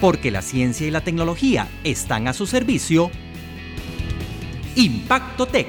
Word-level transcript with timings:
porque 0.00 0.30
la 0.30 0.40
ciencia 0.40 0.86
y 0.86 0.90
la 0.90 1.02
tecnología 1.02 1.68
están 1.84 2.26
a 2.26 2.32
su 2.32 2.46
servicio, 2.46 3.10
Impacto 4.74 5.46
Tech. 5.46 5.68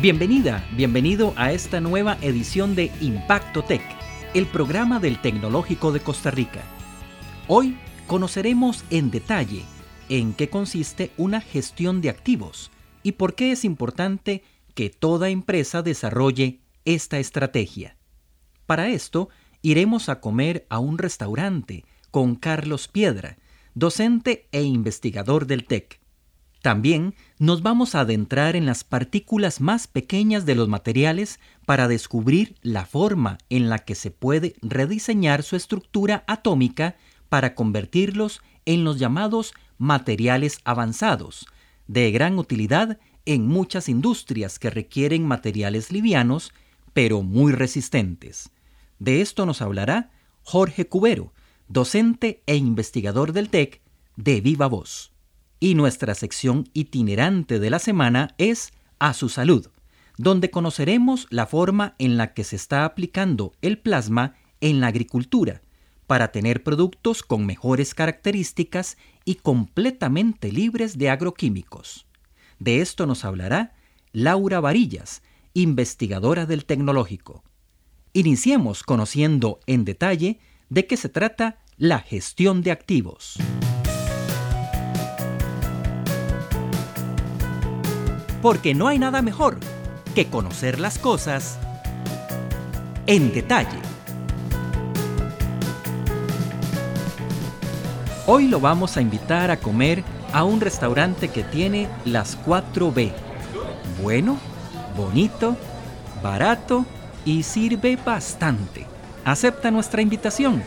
Bienvenida, 0.00 0.64
bienvenido 0.76 1.32
a 1.36 1.52
esta 1.52 1.80
nueva 1.80 2.18
edición 2.20 2.74
de 2.76 2.92
Impacto 3.00 3.64
Tech, 3.64 3.82
el 4.34 4.46
programa 4.46 5.00
del 5.00 5.20
Tecnológico 5.20 5.90
de 5.92 6.00
Costa 6.00 6.30
Rica. 6.30 6.62
Hoy 7.48 7.76
conoceremos 8.06 8.84
en 8.90 9.10
detalle 9.10 9.64
en 10.08 10.34
qué 10.34 10.48
consiste 10.50 11.10
una 11.16 11.40
gestión 11.40 12.00
de 12.00 12.10
activos 12.10 12.70
y 13.02 13.12
por 13.12 13.34
qué 13.34 13.50
es 13.50 13.64
importante 13.64 14.44
que 14.74 14.90
toda 14.90 15.30
empresa 15.30 15.82
desarrolle 15.82 16.60
esta 16.84 17.18
estrategia. 17.18 17.96
Para 18.66 18.88
esto, 18.88 19.28
iremos 19.62 20.08
a 20.08 20.20
comer 20.20 20.66
a 20.68 20.78
un 20.78 20.98
restaurante 20.98 21.84
con 22.10 22.34
Carlos 22.34 22.88
Piedra, 22.88 23.38
docente 23.74 24.48
e 24.52 24.62
investigador 24.62 25.46
del 25.46 25.64
TEC. 25.64 26.00
También 26.60 27.14
nos 27.38 27.62
vamos 27.62 27.94
a 27.94 28.00
adentrar 28.00 28.54
en 28.54 28.66
las 28.66 28.84
partículas 28.84 29.60
más 29.60 29.88
pequeñas 29.88 30.46
de 30.46 30.54
los 30.54 30.68
materiales 30.68 31.40
para 31.66 31.88
descubrir 31.88 32.56
la 32.62 32.86
forma 32.86 33.38
en 33.50 33.68
la 33.68 33.80
que 33.80 33.96
se 33.96 34.10
puede 34.10 34.54
rediseñar 34.62 35.42
su 35.42 35.56
estructura 35.56 36.22
atómica 36.28 36.96
para 37.28 37.54
convertirlos 37.54 38.42
en 38.64 38.84
los 38.84 38.98
llamados 38.98 39.54
materiales 39.78 40.60
avanzados, 40.64 41.46
de 41.88 42.12
gran 42.12 42.38
utilidad 42.38 42.98
en 43.26 43.46
muchas 43.48 43.88
industrias 43.88 44.58
que 44.60 44.70
requieren 44.70 45.26
materiales 45.26 45.90
livianos, 45.90 46.52
pero 46.92 47.22
muy 47.22 47.52
resistentes. 47.52 48.50
De 49.02 49.20
esto 49.20 49.46
nos 49.46 49.60
hablará 49.62 50.12
Jorge 50.44 50.86
Cubero, 50.86 51.32
docente 51.66 52.40
e 52.46 52.54
investigador 52.54 53.32
del 53.32 53.48
TEC 53.48 53.80
de 54.14 54.40
Viva 54.40 54.68
Voz. 54.68 55.10
Y 55.58 55.74
nuestra 55.74 56.14
sección 56.14 56.68
itinerante 56.72 57.58
de 57.58 57.68
la 57.68 57.80
semana 57.80 58.36
es 58.38 58.72
A 59.00 59.12
su 59.12 59.28
salud, 59.28 59.66
donde 60.18 60.52
conoceremos 60.52 61.26
la 61.30 61.46
forma 61.46 61.96
en 61.98 62.16
la 62.16 62.32
que 62.32 62.44
se 62.44 62.54
está 62.54 62.84
aplicando 62.84 63.54
el 63.60 63.76
plasma 63.76 64.36
en 64.60 64.80
la 64.80 64.86
agricultura 64.86 65.62
para 66.06 66.30
tener 66.30 66.62
productos 66.62 67.24
con 67.24 67.44
mejores 67.44 67.96
características 67.96 68.98
y 69.24 69.34
completamente 69.34 70.52
libres 70.52 70.96
de 70.96 71.10
agroquímicos. 71.10 72.06
De 72.60 72.80
esto 72.80 73.06
nos 73.06 73.24
hablará 73.24 73.74
Laura 74.12 74.60
Varillas, 74.60 75.22
investigadora 75.54 76.46
del 76.46 76.66
tecnológico. 76.66 77.42
Iniciemos 78.14 78.82
conociendo 78.82 79.60
en 79.66 79.86
detalle 79.86 80.38
de 80.68 80.86
qué 80.86 80.98
se 80.98 81.08
trata 81.08 81.56
la 81.78 81.98
gestión 81.98 82.60
de 82.60 82.70
activos. 82.70 83.38
Porque 88.42 88.74
no 88.74 88.88
hay 88.88 88.98
nada 88.98 89.22
mejor 89.22 89.58
que 90.14 90.26
conocer 90.26 90.78
las 90.78 90.98
cosas 90.98 91.58
en 93.06 93.32
detalle. 93.32 93.78
Hoy 98.26 98.46
lo 98.48 98.60
vamos 98.60 98.98
a 98.98 99.00
invitar 99.00 99.50
a 99.50 99.56
comer 99.56 100.04
a 100.34 100.44
un 100.44 100.60
restaurante 100.60 101.28
que 101.28 101.44
tiene 101.44 101.88
las 102.04 102.38
4B. 102.44 103.10
Bueno, 104.02 104.38
bonito, 104.98 105.56
barato 106.22 106.84
y 107.24 107.42
sirve 107.42 107.98
bastante. 108.04 108.86
¿Acepta 109.24 109.70
nuestra 109.70 110.02
invitación? 110.02 110.62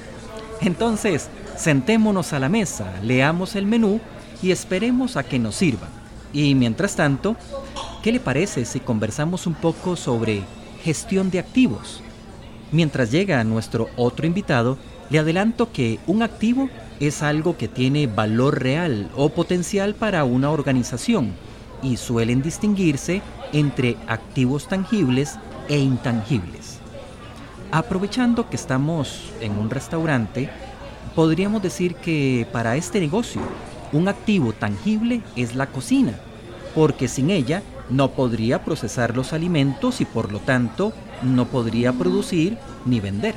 Entonces, 0.62 1.30
sentémonos 1.58 2.34
a 2.34 2.40
la 2.40 2.50
mesa, 2.50 2.94
leamos 3.04 3.56
el 3.56 3.66
menú 3.66 4.00
y 4.42 4.52
esperemos 4.52 5.18
a 5.18 5.24
que 5.24 5.40
nos 5.40 5.56
sirvan. 5.56 5.90
Y 6.34 6.56
mientras 6.56 6.96
tanto, 6.96 7.36
¿qué 8.04 8.12
le 8.12 8.20
parece 8.20 8.66
si 8.66 8.80
conversamos 8.80 9.48
un 9.48 9.54
poco 9.54 9.96
sobre 9.96 10.44
gestión 10.84 11.30
de 11.32 11.40
activos? 11.40 12.02
Mientras 12.72 13.12
llega 13.12 13.44
nuestro 13.44 13.90
otro 13.96 14.26
invitado, 14.26 14.78
le 15.10 15.20
adelanto 15.20 15.72
que 15.72 16.00
un 16.08 16.24
activo 16.24 16.70
es 17.00 17.22
algo 17.22 17.58
que 17.58 17.68
tiene 17.68 18.08
valor 18.08 18.62
real 18.62 19.10
o 19.16 19.30
potencial 19.30 19.96
para 19.96 20.24
una 20.24 20.50
organización 20.50 21.34
y 21.84 21.98
suelen 21.98 22.42
distinguirse 22.42 23.22
entre 23.54 23.98
activos 24.08 24.68
tangibles 24.68 25.38
e 25.68 25.78
intangibles. 25.78 26.80
Aprovechando 27.72 28.50
que 28.50 28.56
estamos 28.56 29.32
en 29.42 29.58
un 29.58 29.70
restaurante, 29.70 30.50
podríamos 31.16 31.62
decir 31.62 31.96
que 31.96 32.48
para 32.52 32.76
este 32.76 33.00
negocio 33.00 33.42
un 33.92 34.08
activo 34.08 34.54
tangible 34.54 35.22
es 35.36 35.56
la 35.56 35.68
cocina, 35.68 36.14
porque 36.74 37.08
sin 37.08 37.30
ella 37.30 37.64
no 37.90 38.12
podría 38.12 38.64
procesar 38.64 39.16
los 39.16 39.34
alimentos 39.34 40.02
y 40.02 40.06
por 40.06 40.32
lo 40.32 40.40
tanto 40.40 40.94
no 41.22 41.46
podría 41.46 41.94
producir 41.94 42.58
ni 42.86 43.00
vender. 43.00 43.36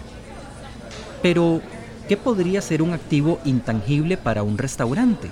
Pero, 1.23 1.61
¿qué 2.09 2.17
podría 2.17 2.63
ser 2.63 2.83
un 2.83 2.93
activo 2.93 3.41
intangible 3.45 4.17
para 4.17 4.43
un 4.43 4.57
restaurante? 4.57 5.31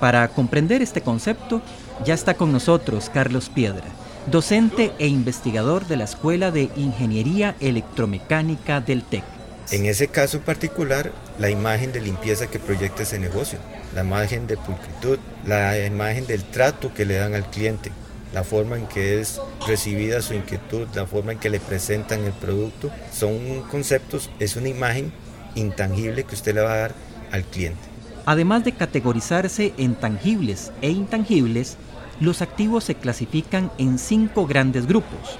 Para 0.00 0.28
comprender 0.28 0.82
este 0.82 1.00
concepto, 1.00 1.62
ya 2.04 2.14
está 2.14 2.34
con 2.34 2.52
nosotros 2.52 3.10
Carlos 3.12 3.48
Piedra 3.48 3.86
docente 4.26 4.92
e 4.98 5.06
investigador 5.06 5.86
de 5.86 5.96
la 5.96 6.04
Escuela 6.04 6.50
de 6.50 6.70
Ingeniería 6.76 7.54
Electromecánica 7.60 8.80
del 8.80 9.02
TEC. 9.02 9.22
En 9.70 9.86
ese 9.86 10.08
caso 10.08 10.40
particular, 10.40 11.12
la 11.38 11.50
imagen 11.50 11.92
de 11.92 12.00
limpieza 12.00 12.46
que 12.46 12.58
proyecta 12.58 13.02
ese 13.02 13.18
negocio, 13.18 13.58
la 13.94 14.02
imagen 14.02 14.46
de 14.46 14.56
pulcritud, 14.56 15.18
la 15.46 15.78
imagen 15.84 16.26
del 16.26 16.42
trato 16.42 16.92
que 16.94 17.04
le 17.04 17.14
dan 17.14 17.34
al 17.34 17.48
cliente, 17.50 17.90
la 18.32 18.44
forma 18.44 18.76
en 18.76 18.86
que 18.86 19.20
es 19.20 19.40
recibida 19.66 20.20
su 20.22 20.34
inquietud, 20.34 20.88
la 20.94 21.06
forma 21.06 21.32
en 21.32 21.38
que 21.38 21.50
le 21.50 21.60
presentan 21.60 22.24
el 22.24 22.32
producto, 22.32 22.90
son 23.12 23.62
conceptos, 23.70 24.30
es 24.38 24.56
una 24.56 24.68
imagen 24.68 25.12
intangible 25.54 26.24
que 26.24 26.34
usted 26.34 26.54
le 26.54 26.62
va 26.62 26.72
a 26.72 26.78
dar 26.78 26.94
al 27.30 27.44
cliente. 27.44 27.80
Además 28.26 28.64
de 28.64 28.72
categorizarse 28.72 29.74
en 29.76 29.94
tangibles 29.94 30.72
e 30.80 30.90
intangibles, 30.90 31.76
los 32.20 32.42
activos 32.42 32.84
se 32.84 32.94
clasifican 32.94 33.70
en 33.78 33.98
cinco 33.98 34.46
grandes 34.46 34.86
grupos. 34.86 35.38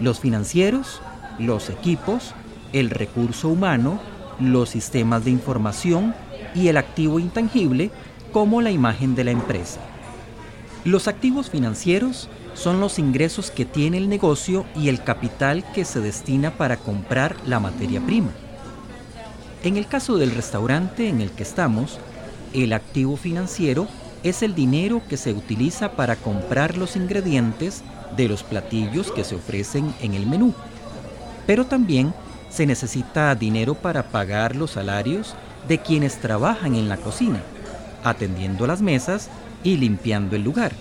Los 0.00 0.20
financieros, 0.20 1.00
los 1.38 1.70
equipos, 1.70 2.34
el 2.72 2.90
recurso 2.90 3.48
humano, 3.48 4.00
los 4.40 4.70
sistemas 4.70 5.24
de 5.24 5.30
información 5.30 6.14
y 6.54 6.68
el 6.68 6.76
activo 6.76 7.18
intangible 7.18 7.90
como 8.32 8.60
la 8.60 8.70
imagen 8.70 9.14
de 9.14 9.24
la 9.24 9.30
empresa. 9.30 9.80
Los 10.84 11.08
activos 11.08 11.50
financieros 11.50 12.28
son 12.54 12.80
los 12.80 12.98
ingresos 12.98 13.50
que 13.50 13.64
tiene 13.64 13.98
el 13.98 14.08
negocio 14.08 14.64
y 14.74 14.88
el 14.88 15.02
capital 15.02 15.64
que 15.72 15.84
se 15.84 16.00
destina 16.00 16.52
para 16.52 16.76
comprar 16.76 17.36
la 17.46 17.60
materia 17.60 18.00
prima. 18.00 18.30
En 19.62 19.76
el 19.76 19.86
caso 19.86 20.16
del 20.16 20.30
restaurante 20.30 21.08
en 21.08 21.20
el 21.20 21.30
que 21.30 21.42
estamos, 21.42 21.98
el 22.52 22.72
activo 22.72 23.16
financiero 23.16 23.88
es 24.22 24.42
el 24.42 24.54
dinero 24.54 25.02
que 25.08 25.16
se 25.16 25.32
utiliza 25.32 25.92
para 25.92 26.16
comprar 26.16 26.76
los 26.76 26.96
ingredientes 26.96 27.82
de 28.16 28.28
los 28.28 28.42
platillos 28.42 29.12
que 29.12 29.24
se 29.24 29.34
ofrecen 29.34 29.94
en 30.00 30.14
el 30.14 30.26
menú. 30.26 30.54
Pero 31.46 31.66
también 31.66 32.12
se 32.50 32.66
necesita 32.66 33.34
dinero 33.34 33.74
para 33.74 34.04
pagar 34.04 34.56
los 34.56 34.72
salarios 34.72 35.34
de 35.68 35.78
quienes 35.78 36.20
trabajan 36.20 36.74
en 36.74 36.88
la 36.88 36.96
cocina, 36.96 37.42
atendiendo 38.04 38.66
las 38.66 38.80
mesas 38.80 39.28
y 39.62 39.76
limpiando 39.76 40.36
el 40.36 40.42
lugar, 40.42 40.72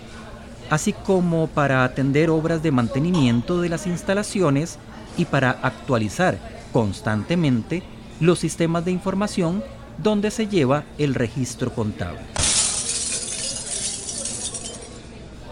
así 0.69 0.94
como 0.94 1.47
para 1.47 1.84
atender 1.84 2.29
obras 2.29 2.62
de 2.63 2.72
mantenimiento 2.72 3.62
de 3.62 3.69
las 3.69 3.88
instalaciones 3.88 4.78
y 5.17 5.26
para 5.26 5.52
actualizar 5.52 6.38
constantemente 6.72 7.84
los 8.20 8.40
sistemas 8.40 8.85
de 8.85 8.91
información 8.91 9.64
donde 9.97 10.31
se 10.31 10.47
lleva 10.47 10.84
el 10.97 11.16
registro 11.16 11.73
contable. 11.73 12.22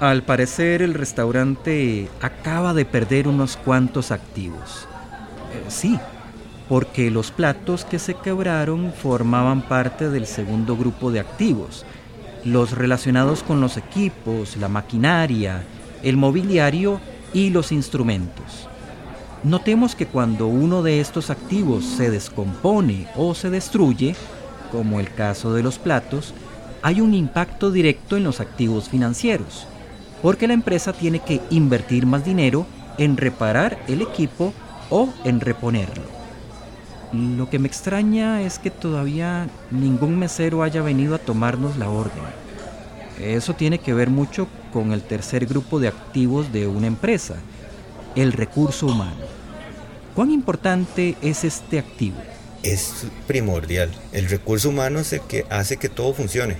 Al 0.03 0.21
parecer 0.21 0.81
el 0.81 0.95
restaurante 0.95 2.09
acaba 2.19 2.73
de 2.73 2.83
perder 2.83 3.25
unos 3.25 3.55
cuantos 3.55 4.11
activos. 4.11 4.85
Eh, 5.53 5.63
sí, 5.69 5.97
porque 6.67 7.09
los 7.09 7.31
platos 7.31 7.85
que 7.85 7.99
se 7.99 8.13
quebraron 8.15 8.91
formaban 8.91 9.61
parte 9.61 10.09
del 10.09 10.27
segundo 10.27 10.75
grupo 10.75 11.09
de 11.09 11.21
activos, 11.21 11.85
los 12.43 12.73
relacionados 12.73 13.43
con 13.43 13.61
los 13.61 13.77
equipos, 13.77 14.57
la 14.57 14.67
maquinaria, 14.67 15.63
el 16.03 16.17
mobiliario 16.17 16.99
y 17.31 17.51
los 17.51 17.71
instrumentos. 17.71 18.67
Notemos 19.45 19.95
que 19.95 20.07
cuando 20.07 20.47
uno 20.47 20.83
de 20.83 20.99
estos 20.99 21.29
activos 21.29 21.85
se 21.85 22.11
descompone 22.11 23.07
o 23.15 23.33
se 23.35 23.49
destruye, 23.49 24.17
como 24.69 24.99
el 24.99 25.13
caso 25.13 25.53
de 25.53 25.63
los 25.63 25.79
platos, 25.79 26.33
hay 26.81 26.99
un 26.99 27.13
impacto 27.13 27.71
directo 27.71 28.17
en 28.17 28.25
los 28.25 28.41
activos 28.41 28.89
financieros 28.89 29.65
porque 30.23 30.47
la 30.47 30.53
empresa 30.53 30.93
tiene 30.93 31.19
que 31.19 31.41
invertir 31.49 32.05
más 32.05 32.23
dinero 32.23 32.65
en 32.97 33.17
reparar 33.17 33.77
el 33.89 34.01
equipo 34.01 34.53
o 34.89 35.13
en 35.25 35.41
reponerlo. 35.41 36.05
Lo 37.11 37.49
que 37.49 37.59
me 37.59 37.67
extraña 37.67 38.41
es 38.41 38.57
que 38.57 38.71
todavía 38.71 39.49
ningún 39.69 40.17
mesero 40.17 40.63
haya 40.63 40.81
venido 40.81 41.13
a 41.13 41.19
tomarnos 41.19 41.77
la 41.77 41.89
orden. 41.89 42.23
Eso 43.19 43.53
tiene 43.53 43.79
que 43.79 43.93
ver 43.93 44.09
mucho 44.09 44.47
con 44.71 44.93
el 44.93 45.01
tercer 45.01 45.45
grupo 45.45 45.79
de 45.79 45.89
activos 45.89 46.53
de 46.53 46.67
una 46.67 46.87
empresa, 46.87 47.35
el 48.15 48.31
recurso 48.31 48.87
humano. 48.87 49.25
¿Cuán 50.15 50.31
importante 50.31 51.17
es 51.21 51.43
este 51.43 51.79
activo? 51.79 52.15
Es 52.63 53.07
primordial. 53.27 53.91
El 54.13 54.29
recurso 54.29 54.69
humano 54.69 54.99
es 54.99 55.11
el 55.11 55.21
que 55.21 55.45
hace 55.49 55.75
que 55.75 55.89
todo 55.89 56.13
funcione. 56.13 56.57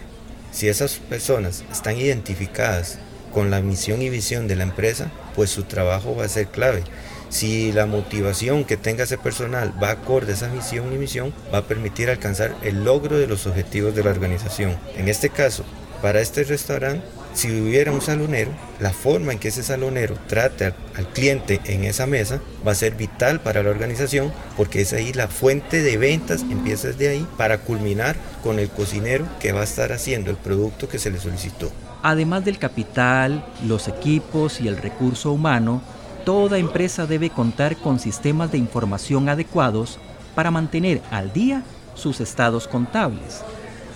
Si 0.51 0.67
esas 0.67 0.97
personas 0.97 1.63
están 1.71 1.95
identificadas 1.97 2.99
con 3.33 3.51
la 3.51 3.61
misión 3.61 4.01
y 4.01 4.09
visión 4.09 4.47
de 4.47 4.55
la 4.55 4.63
empresa, 4.63 5.11
pues 5.35 5.49
su 5.49 5.63
trabajo 5.63 6.15
va 6.15 6.25
a 6.25 6.29
ser 6.29 6.47
clave. 6.47 6.83
Si 7.29 7.71
la 7.71 7.87
motivación 7.87 8.63
que 8.63 8.77
tenga 8.77 9.05
ese 9.05 9.17
personal 9.17 9.73
va 9.81 9.89
acorde 9.89 10.33
a 10.33 10.35
esa 10.35 10.49
misión 10.49 10.93
y 10.93 10.97
misión, 10.97 11.33
va 11.51 11.59
a 11.59 11.67
permitir 11.67 12.09
alcanzar 12.09 12.55
el 12.61 12.83
logro 12.83 13.17
de 13.17 13.27
los 13.27 13.47
objetivos 13.47 13.95
de 13.95 14.03
la 14.03 14.11
organización. 14.11 14.77
En 14.95 15.07
este 15.09 15.29
caso, 15.29 15.65
para 16.01 16.21
este 16.21 16.43
restaurante, 16.43 17.03
si 17.33 17.49
hubiera 17.49 17.91
un 17.91 18.01
salonero, 18.01 18.51
la 18.79 18.91
forma 18.91 19.31
en 19.31 19.39
que 19.39 19.47
ese 19.47 19.63
salonero 19.63 20.15
trate 20.27 20.65
al, 20.65 21.07
cliente 21.13 21.59
en 21.65 21.83
esa 21.83 22.05
mesa 22.05 22.39
va 22.65 22.73
a 22.73 22.75
ser 22.75 22.93
vital 22.93 23.41
para 23.41 23.63
la 23.63 23.71
organización 23.71 24.31
porque 24.55 24.81
es 24.81 24.93
ahí 24.93 25.13
la 25.13 25.27
fuente 25.27 25.81
de 25.81 25.97
ventas, 25.97 26.41
empieza 26.41 26.89
desde 26.89 27.09
ahí 27.09 27.27
para 27.37 27.59
culminar 27.59 28.15
con 28.43 28.59
el 28.59 28.69
cocinero 28.69 29.27
que 29.39 29.51
va 29.51 29.61
a 29.61 29.65
estar 29.65 29.91
haciendo 29.91 30.29
el 30.29 30.37
producto 30.37 30.87
que 30.87 30.99
se 30.99 31.09
le 31.09 31.19
solicitó. 31.19 31.71
Además 32.03 32.45
del 32.45 32.59
capital, 32.59 33.43
los 33.65 33.87
equipos 33.87 34.61
y 34.61 34.67
el 34.67 34.77
recurso 34.77 35.31
humano, 35.31 35.81
Toda 36.25 36.57
empresa 36.57 37.05
debe 37.05 37.29
contar 37.29 37.75
con 37.75 37.99
sistemas 37.99 38.49
de 38.49 38.57
información 38.57 39.27
adecuados 39.27 39.99
para 40.35 40.51
mantener 40.51 41.01
al 41.11 41.33
día 41.33 41.63
sus 41.95 42.21
estados 42.21 42.65
contables. 42.67 43.41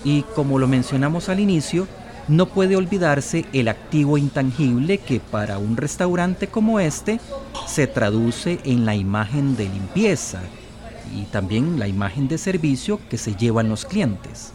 Y 0.04 0.22
como 0.34 0.58
lo 0.58 0.68
mencionamos 0.68 1.30
al 1.30 1.40
inicio, 1.40 1.88
no 2.28 2.44
puede 2.44 2.76
olvidarse 2.76 3.46
el 3.54 3.68
activo 3.68 4.18
intangible 4.18 4.98
que 4.98 5.20
para 5.20 5.56
un 5.56 5.78
restaurante 5.78 6.48
como 6.48 6.80
este 6.80 7.18
se 7.66 7.86
traduce 7.86 8.58
en 8.64 8.84
la 8.84 8.94
imagen 8.94 9.56
de 9.56 9.64
limpieza 9.64 10.40
y 11.16 11.22
también 11.24 11.78
la 11.78 11.88
imagen 11.88 12.28
de 12.28 12.36
servicio 12.36 13.00
que 13.08 13.16
se 13.16 13.36
llevan 13.36 13.70
los 13.70 13.86
clientes. 13.86 14.52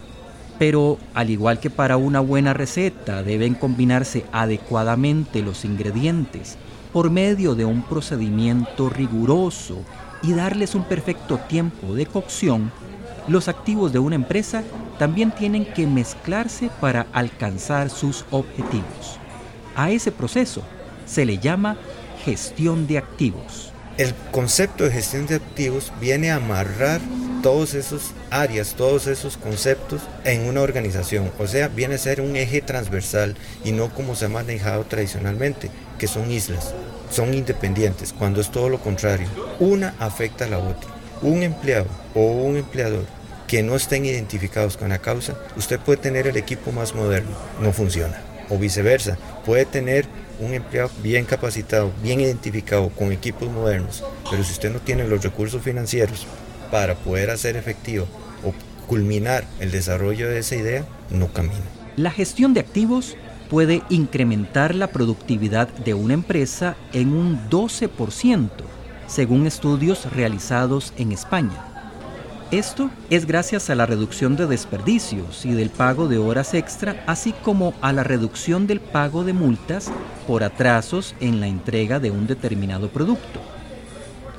Pero 0.63 0.97
al 1.13 1.29
igual 1.29 1.59
que 1.59 1.69
para 1.69 1.97
una 1.97 2.21
buena 2.21 2.53
receta 2.53 3.21
deben 3.21 3.53
combinarse 3.53 4.23
adecuadamente 4.31 5.41
los 5.41 5.65
ingredientes 5.65 6.55
por 6.93 7.09
medio 7.09 7.53
de 7.53 7.65
un 7.65 7.81
procedimiento 7.81 8.87
riguroso 8.87 9.83
y 10.21 10.31
darles 10.31 10.73
un 10.73 10.85
perfecto 10.85 11.37
tiempo 11.37 11.93
de 11.95 12.05
cocción, 12.05 12.71
los 13.27 13.49
activos 13.49 13.91
de 13.91 13.99
una 13.99 14.15
empresa 14.15 14.63
también 14.97 15.31
tienen 15.31 15.65
que 15.65 15.85
mezclarse 15.85 16.69
para 16.79 17.07
alcanzar 17.11 17.89
sus 17.89 18.23
objetivos. 18.31 19.19
A 19.75 19.91
ese 19.91 20.13
proceso 20.13 20.63
se 21.05 21.25
le 21.25 21.39
llama 21.39 21.75
gestión 22.23 22.87
de 22.87 22.99
activos. 22.99 23.73
El 23.97 24.13
concepto 24.31 24.85
de 24.85 24.91
gestión 24.91 25.27
de 25.27 25.35
activos 25.35 25.91
viene 25.99 26.31
a 26.31 26.37
amarrar 26.37 27.01
todos 27.43 27.73
esos 27.73 28.13
áreas, 28.31 28.73
todos 28.75 29.05
esos 29.05 29.35
conceptos 29.35 30.01
en 30.23 30.47
una 30.47 30.61
organización. 30.61 31.29
O 31.37 31.45
sea, 31.45 31.67
viene 31.67 31.95
a 31.95 31.99
ser 31.99 32.21
un 32.21 32.37
eje 32.37 32.61
transversal 32.61 33.35
y 33.65 33.73
no 33.73 33.93
como 33.93 34.15
se 34.15 34.25
ha 34.25 34.29
manejado 34.29 34.85
tradicionalmente, 34.85 35.69
que 35.99 36.07
son 36.07 36.31
islas, 36.31 36.73
son 37.11 37.33
independientes, 37.33 38.13
cuando 38.13 38.39
es 38.39 38.49
todo 38.49 38.69
lo 38.69 38.79
contrario. 38.79 39.27
Una 39.59 39.93
afecta 39.99 40.45
a 40.45 40.47
la 40.47 40.57
otra. 40.57 40.89
Un 41.21 41.43
empleado 41.43 41.87
o 42.15 42.21
un 42.21 42.55
empleador 42.55 43.05
que 43.45 43.61
no 43.61 43.75
estén 43.75 44.05
identificados 44.05 44.77
con 44.77 44.89
la 44.89 44.99
causa, 44.99 45.37
usted 45.57 45.79
puede 45.79 46.01
tener 46.01 46.27
el 46.27 46.37
equipo 46.37 46.71
más 46.71 46.95
moderno, 46.95 47.35
no 47.61 47.73
funciona. 47.73 48.21
O 48.49 48.57
viceversa, 48.57 49.17
puede 49.45 49.65
tener 49.65 50.05
un 50.39 50.53
empleado 50.53 50.89
bien 51.01 51.25
capacitado, 51.25 51.91
bien 52.01 52.21
identificado, 52.21 52.89
con 52.89 53.11
equipos 53.11 53.49
modernos, 53.49 54.03
pero 54.29 54.43
si 54.43 54.53
usted 54.53 54.71
no 54.71 54.79
tiene 54.79 55.07
los 55.07 55.23
recursos 55.23 55.61
financieros 55.61 56.25
para 56.73 56.95
poder 56.95 57.29
hacer 57.29 57.55
efectivo 57.55 58.07
o 58.43 58.51
culminar 58.87 59.45
el 59.59 59.69
desarrollo 59.69 60.27
de 60.27 60.39
esa 60.39 60.55
idea, 60.55 60.83
no 61.11 61.27
camina. 61.27 61.61
La 61.97 62.09
gestión 62.09 62.55
de 62.55 62.61
activos 62.61 63.15
puede 63.47 63.83
incrementar 63.91 64.73
la 64.73 64.87
productividad 64.87 65.67
de 65.67 65.93
una 65.93 66.15
empresa 66.15 66.75
en 66.91 67.13
un 67.13 67.47
12%, 67.51 68.49
según 69.05 69.45
estudios 69.45 70.11
realizados 70.15 70.93
en 70.97 71.11
España. 71.11 71.63
Esto 72.49 72.89
es 73.11 73.27
gracias 73.27 73.69
a 73.69 73.75
la 73.75 73.85
reducción 73.85 74.35
de 74.35 74.47
desperdicios 74.47 75.45
y 75.45 75.51
del 75.51 75.69
pago 75.69 76.07
de 76.07 76.17
horas 76.17 76.55
extra, 76.55 77.03
así 77.05 77.35
como 77.43 77.75
a 77.81 77.93
la 77.93 78.03
reducción 78.03 78.65
del 78.65 78.79
pago 78.79 79.23
de 79.23 79.33
multas 79.33 79.91
por 80.25 80.43
atrasos 80.43 81.13
en 81.19 81.39
la 81.39 81.45
entrega 81.45 81.99
de 81.99 82.09
un 82.09 82.25
determinado 82.25 82.89
producto. 82.89 83.39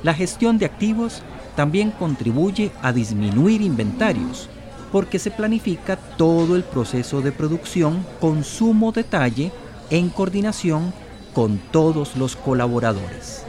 La 0.02 0.14
gestión 0.14 0.58
de 0.58 0.66
activos 0.66 1.22
también 1.56 1.90
contribuye 1.90 2.70
a 2.82 2.92
disminuir 2.92 3.62
inventarios, 3.62 4.48
porque 4.92 5.18
se 5.18 5.30
planifica 5.30 5.96
todo 5.96 6.56
el 6.56 6.62
proceso 6.62 7.20
de 7.20 7.32
producción 7.32 8.04
con 8.20 8.44
sumo 8.44 8.92
detalle 8.92 9.52
en 9.90 10.08
coordinación 10.08 10.92
con 11.34 11.58
todos 11.58 12.16
los 12.16 12.36
colaboradores. 12.36 13.44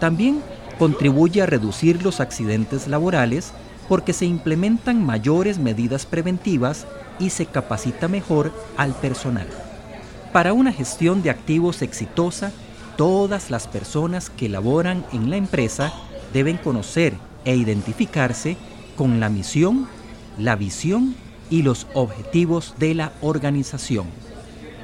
También 0.00 0.42
contribuye 0.78 1.42
a 1.42 1.46
reducir 1.46 2.02
los 2.02 2.20
accidentes 2.20 2.88
laborales 2.88 3.52
porque 3.88 4.12
se 4.12 4.26
implementan 4.26 5.04
mayores 5.04 5.58
medidas 5.58 6.04
preventivas 6.04 6.86
y 7.18 7.30
se 7.30 7.46
capacita 7.46 8.08
mejor 8.08 8.52
al 8.76 8.92
personal. 8.94 9.46
Para 10.32 10.52
una 10.52 10.72
gestión 10.72 11.22
de 11.22 11.30
activos 11.30 11.80
exitosa, 11.80 12.52
todas 12.96 13.50
las 13.50 13.68
personas 13.68 14.30
que 14.30 14.48
laboran 14.48 15.04
en 15.12 15.30
la 15.30 15.36
empresa 15.36 15.92
deben 16.32 16.56
conocer 16.56 17.14
e 17.44 17.56
identificarse 17.56 18.56
con 18.96 19.20
la 19.20 19.28
misión 19.28 19.88
la 20.38 20.56
visión 20.56 21.14
y 21.50 21.62
los 21.62 21.86
objetivos 21.94 22.74
de 22.78 22.94
la 22.94 23.12
organización. 23.20 24.06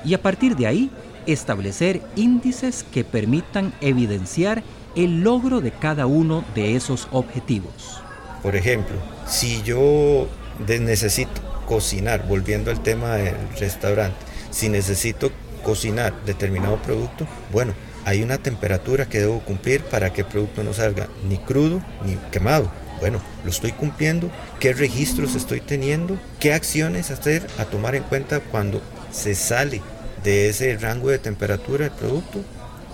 Y 0.04 0.14
a 0.14 0.22
partir 0.22 0.56
de 0.56 0.66
ahí, 0.66 0.90
establecer 1.26 2.02
índices 2.16 2.84
que 2.84 3.04
permitan 3.04 3.72
evidenciar 3.80 4.62
el 4.96 5.22
logro 5.22 5.60
de 5.60 5.70
cada 5.70 6.06
uno 6.06 6.44
de 6.54 6.76
esos 6.76 7.08
objetivos. 7.12 8.00
Por 8.42 8.56
ejemplo, 8.56 8.96
si 9.26 9.62
yo 9.62 10.28
necesito 10.66 11.40
cocinar, 11.66 12.26
volviendo 12.26 12.70
al 12.70 12.82
tema 12.82 13.16
del 13.16 13.37
restaurante, 13.58 14.16
si 14.50 14.68
necesito 14.68 15.30
cocinar 15.62 16.12
determinado 16.26 16.76
producto, 16.78 17.26
bueno, 17.52 17.72
hay 18.04 18.23
una 18.23 18.38
temperatura 18.38 19.06
que 19.06 19.21
debo 19.21 19.40
cumplir 19.40 19.82
para 19.82 20.12
que 20.12 20.23
el 20.23 20.26
producto 20.26 20.62
no 20.62 20.73
salga 20.73 21.09
ni 21.28 21.38
crudo 21.38 21.82
ni 22.04 22.16
quemado. 22.30 22.71
Bueno, 23.00 23.21
lo 23.44 23.50
estoy 23.50 23.73
cumpliendo, 23.73 24.30
qué 24.61 24.73
registros 24.73 25.35
estoy 25.35 25.61
teniendo, 25.61 26.18
qué 26.38 26.52
acciones 26.52 27.11
hacer 27.11 27.47
a 27.59 27.64
tomar 27.64 27.94
en 27.94 28.04
cuenta 28.04 28.40
cuando 28.40 28.80
se 29.11 29.35
sale 29.35 29.82
de 30.23 30.49
ese 30.49 30.76
rango 30.76 31.09
de 31.09 31.18
temperatura 31.18 31.88
del 31.88 31.97
producto. 31.97 32.44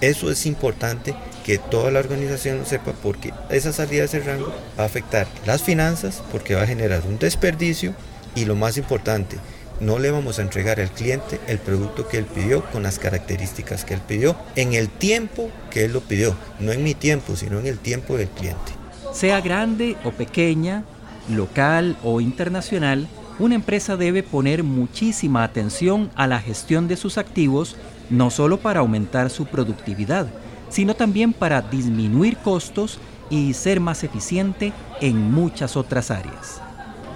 Eso 0.00 0.30
es 0.30 0.46
importante 0.46 1.14
que 1.44 1.58
toda 1.58 1.90
la 1.90 1.98
organización 1.98 2.58
lo 2.58 2.64
sepa 2.64 2.92
porque 3.02 3.32
esa 3.50 3.72
salida 3.72 4.00
de 4.00 4.06
ese 4.06 4.20
rango 4.20 4.54
va 4.78 4.84
a 4.84 4.86
afectar 4.86 5.26
las 5.44 5.62
finanzas 5.62 6.22
porque 6.30 6.54
va 6.54 6.62
a 6.62 6.66
generar 6.66 7.02
un 7.06 7.18
desperdicio 7.18 7.94
y 8.34 8.44
lo 8.44 8.54
más 8.54 8.76
importante, 8.76 9.36
no 9.80 9.98
le 9.98 10.10
vamos 10.10 10.38
a 10.38 10.42
entregar 10.42 10.80
al 10.80 10.90
cliente 10.90 11.40
el 11.46 11.58
producto 11.58 12.08
que 12.08 12.18
él 12.18 12.24
pidió 12.24 12.64
con 12.66 12.82
las 12.82 12.98
características 12.98 13.84
que 13.84 13.94
él 13.94 14.00
pidió 14.06 14.36
en 14.56 14.74
el 14.74 14.88
tiempo 14.88 15.50
que 15.70 15.84
él 15.84 15.92
lo 15.92 16.00
pidió, 16.00 16.34
no 16.58 16.72
en 16.72 16.82
mi 16.82 16.94
tiempo, 16.94 17.36
sino 17.36 17.58
en 17.58 17.66
el 17.66 17.78
tiempo 17.78 18.16
del 18.16 18.28
cliente. 18.28 18.72
Sea 19.12 19.40
grande 19.40 19.96
o 20.04 20.10
pequeña, 20.10 20.84
local 21.28 21.96
o 22.02 22.20
internacional, 22.20 23.08
una 23.38 23.54
empresa 23.54 23.96
debe 23.96 24.22
poner 24.22 24.64
muchísima 24.64 25.44
atención 25.44 26.10
a 26.16 26.26
la 26.26 26.40
gestión 26.40 26.88
de 26.88 26.96
sus 26.96 27.18
activos, 27.18 27.76
no 28.10 28.30
solo 28.30 28.58
para 28.58 28.80
aumentar 28.80 29.30
su 29.30 29.46
productividad, 29.46 30.26
sino 30.70 30.94
también 30.94 31.32
para 31.32 31.62
disminuir 31.62 32.36
costos 32.38 32.98
y 33.30 33.54
ser 33.54 33.80
más 33.80 34.02
eficiente 34.04 34.72
en 35.00 35.30
muchas 35.30 35.76
otras 35.76 36.10
áreas. 36.10 36.60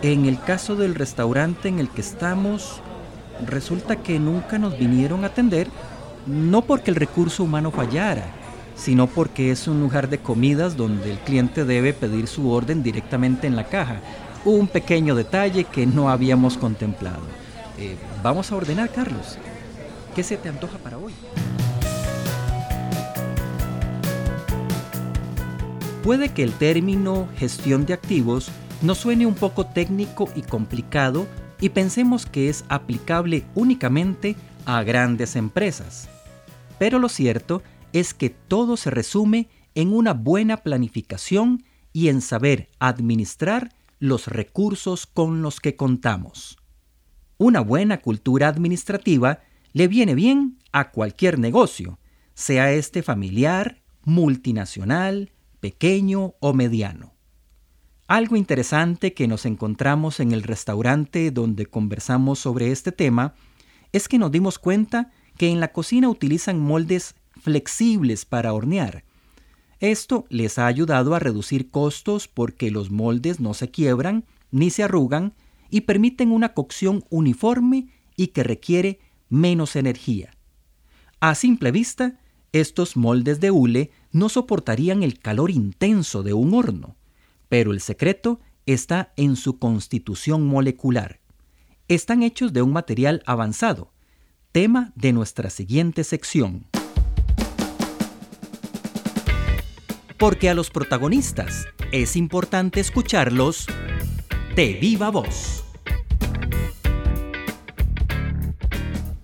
En 0.02 0.26
el 0.26 0.40
caso 0.40 0.74
del 0.74 0.96
restaurante 0.96 1.68
en 1.68 1.78
el 1.78 1.88
que 1.88 2.00
estamos, 2.00 2.80
resulta 3.46 3.96
que 4.02 4.18
nunca 4.18 4.58
nos 4.58 4.76
vinieron 4.76 5.22
a 5.22 5.28
atender, 5.28 5.68
no 6.26 6.62
porque 6.62 6.90
el 6.90 6.96
recurso 6.96 7.44
humano 7.44 7.70
fallara, 7.70 8.24
sino 8.74 9.06
porque 9.06 9.52
es 9.52 9.68
un 9.68 9.80
lugar 9.80 10.08
de 10.08 10.18
comidas 10.18 10.76
donde 10.76 11.12
el 11.12 11.18
cliente 11.18 11.64
debe 11.64 11.92
pedir 11.92 12.26
su 12.26 12.50
orden 12.50 12.82
directamente 12.82 13.46
en 13.46 13.54
la 13.54 13.68
caja. 13.68 14.00
Un 14.44 14.66
pequeño 14.66 15.14
detalle 15.14 15.62
que 15.62 15.86
no 15.86 16.10
habíamos 16.10 16.58
contemplado. 16.58 17.22
Eh, 17.78 17.96
vamos 18.24 18.50
a 18.50 18.56
ordenar, 18.56 18.90
Carlos. 18.90 19.38
¿Qué 20.16 20.24
se 20.24 20.36
te 20.36 20.48
antoja 20.48 20.78
para 20.78 20.98
hoy? 20.98 21.12
Puede 26.02 26.30
que 26.30 26.42
el 26.42 26.52
término 26.54 27.28
gestión 27.36 27.86
de 27.86 27.94
activos 27.94 28.50
nos 28.82 28.98
suene 28.98 29.26
un 29.26 29.34
poco 29.34 29.66
técnico 29.66 30.28
y 30.34 30.42
complicado 30.42 31.26
y 31.60 31.68
pensemos 31.68 32.26
que 32.26 32.48
es 32.48 32.64
aplicable 32.68 33.44
únicamente 33.54 34.34
a 34.66 34.82
grandes 34.82 35.36
empresas. 35.36 36.08
Pero 36.78 36.98
lo 36.98 37.08
cierto 37.08 37.62
es 37.92 38.12
que 38.12 38.30
todo 38.30 38.76
se 38.76 38.90
resume 38.90 39.48
en 39.74 39.92
una 39.92 40.12
buena 40.12 40.58
planificación 40.58 41.64
y 41.92 42.08
en 42.08 42.20
saber 42.20 42.68
administrar 42.80 43.72
los 44.00 44.26
recursos 44.26 45.06
con 45.06 45.42
los 45.42 45.60
que 45.60 45.76
contamos. 45.76 46.58
Una 47.38 47.60
buena 47.60 48.00
cultura 48.00 48.48
administrativa 48.48 49.40
le 49.72 49.88
viene 49.88 50.14
bien 50.14 50.58
a 50.72 50.90
cualquier 50.90 51.38
negocio, 51.38 51.98
sea 52.34 52.72
este 52.72 53.02
familiar, 53.02 53.82
multinacional, 54.04 55.30
pequeño 55.60 56.34
o 56.40 56.52
mediano. 56.52 57.12
Algo 58.12 58.36
interesante 58.36 59.14
que 59.14 59.26
nos 59.26 59.46
encontramos 59.46 60.20
en 60.20 60.32
el 60.32 60.42
restaurante 60.42 61.30
donde 61.30 61.64
conversamos 61.64 62.38
sobre 62.38 62.70
este 62.70 62.92
tema 62.92 63.32
es 63.90 64.06
que 64.06 64.18
nos 64.18 64.30
dimos 64.30 64.58
cuenta 64.58 65.10
que 65.38 65.48
en 65.48 65.60
la 65.60 65.72
cocina 65.72 66.10
utilizan 66.10 66.60
moldes 66.60 67.14
flexibles 67.40 68.26
para 68.26 68.52
hornear. 68.52 69.04
Esto 69.80 70.26
les 70.28 70.58
ha 70.58 70.66
ayudado 70.66 71.14
a 71.14 71.20
reducir 71.20 71.70
costos 71.70 72.28
porque 72.28 72.70
los 72.70 72.90
moldes 72.90 73.40
no 73.40 73.54
se 73.54 73.70
quiebran 73.70 74.26
ni 74.50 74.68
se 74.68 74.82
arrugan 74.82 75.32
y 75.70 75.80
permiten 75.80 76.32
una 76.32 76.52
cocción 76.52 77.06
uniforme 77.08 77.88
y 78.14 78.26
que 78.26 78.42
requiere 78.42 79.00
menos 79.30 79.74
energía. 79.74 80.36
A 81.18 81.34
simple 81.34 81.70
vista, 81.70 82.20
estos 82.52 82.94
moldes 82.94 83.40
de 83.40 83.50
hule 83.50 83.90
no 84.10 84.28
soportarían 84.28 85.02
el 85.02 85.18
calor 85.18 85.50
intenso 85.50 86.22
de 86.22 86.34
un 86.34 86.52
horno, 86.52 86.94
pero 87.52 87.72
el 87.72 87.82
secreto 87.82 88.40
está 88.64 89.12
en 89.14 89.36
su 89.36 89.58
constitución 89.58 90.42
molecular. 90.42 91.20
Están 91.86 92.22
hechos 92.22 92.54
de 92.54 92.62
un 92.62 92.72
material 92.72 93.22
avanzado, 93.26 93.92
tema 94.52 94.90
de 94.94 95.12
nuestra 95.12 95.50
siguiente 95.50 96.02
sección. 96.02 96.64
Porque 100.16 100.48
a 100.48 100.54
los 100.54 100.70
protagonistas 100.70 101.66
es 101.92 102.16
importante 102.16 102.80
escucharlos 102.80 103.66
de 104.56 104.72
viva 104.80 105.10
voz. 105.10 105.62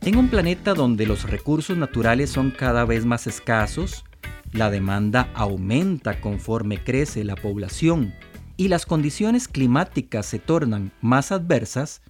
En 0.02 0.18
un 0.18 0.28
planeta 0.28 0.75
donde 0.75 1.06
los 1.06 1.23
recursos 1.30 1.78
naturales 1.78 2.28
son 2.28 2.50
cada 2.50 2.85
vez 2.85 3.06
más 3.06 3.26
escasos, 3.26 4.04
la 4.52 4.70
demanda 4.70 5.30
aumenta 5.34 6.20
conforme 6.20 6.82
crece 6.82 7.24
la 7.24 7.36
población 7.36 8.14
y 8.56 8.68
las 8.68 8.86
condiciones 8.86 9.46
climáticas 9.48 10.26
se 10.26 10.38
tornan 10.38 10.92
más 11.00 11.32
adversas, 11.32 12.02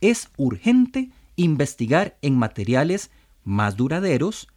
es 0.00 0.28
urgente 0.36 1.10
investigar 1.36 2.18
en 2.20 2.36
materiales 2.36 3.10
más 3.44 3.76
duraderos, 3.76 4.48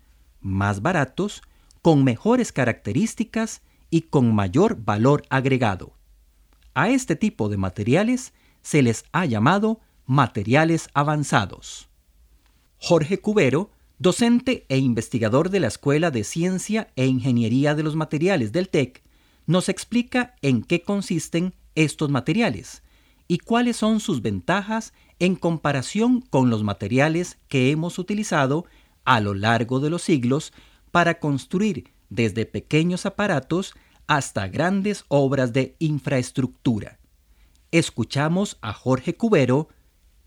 más 0.42 0.82
baratos, 0.82 1.42
con 1.82 2.04
mejores 2.04 2.52
características 2.52 3.62
y 3.90 4.02
con 4.02 4.36
mayor 4.36 4.84
valor 4.84 5.24
agregado. 5.30 5.94
A 6.74 6.90
este 6.90 7.16
tipo 7.16 7.50
de 7.50 7.58
materiales 7.58 8.34
se 8.62 8.82
les 8.82 9.06
ha 9.12 9.26
llamado 9.26 9.80
materiales 10.06 10.90
avanzados. 10.94 11.88
Jorge 12.78 13.20
Cubero, 13.20 13.72
docente 14.02 14.66
e 14.68 14.80
investigador 14.80 15.52
de 15.52 15.60
la 15.60 15.68
Escuela 15.68 16.10
de 16.10 16.24
Ciencia 16.24 16.88
e 16.96 17.06
Ingeniería 17.06 17.76
de 17.76 17.84
los 17.84 17.96
Materiales 17.96 18.52
del 18.52 18.68
TEC, 18.68 19.04
nos 19.46 19.70
explica 19.70 20.34
en 20.42 20.64
qué 20.64 20.82
consisten 20.82 21.54
estos 21.76 22.10
materiales 22.10 22.82
y 23.28 23.38
cuáles 23.38 23.78
son 23.78 24.00
sus 24.00 24.24
ventajas 24.24 24.94
en 25.20 25.36
comparación 25.36 26.22
con 26.22 26.50
los 26.50 26.64
materiales 26.64 27.38
que 27.48 27.70
hemos 27.70 28.00
utilizado 28.00 28.66
a 29.06 29.20
lo 29.20 29.36
largo 29.36 29.80
de 29.80 29.92
los 29.92 30.02
siglos 30.02 30.52
para 30.90 31.20
construir 31.20 31.94
desde 32.10 32.48
pequeños 32.48 33.06
aparatos 33.06 33.76
hasta 34.08 34.48
grandes 34.48 35.06
obras 35.10 35.54
de 35.54 35.76
infraestructura. 35.78 36.98
Escuchamos 37.70 38.58
a 38.62 38.74
Jorge 38.74 39.16
Cubero 39.16 39.70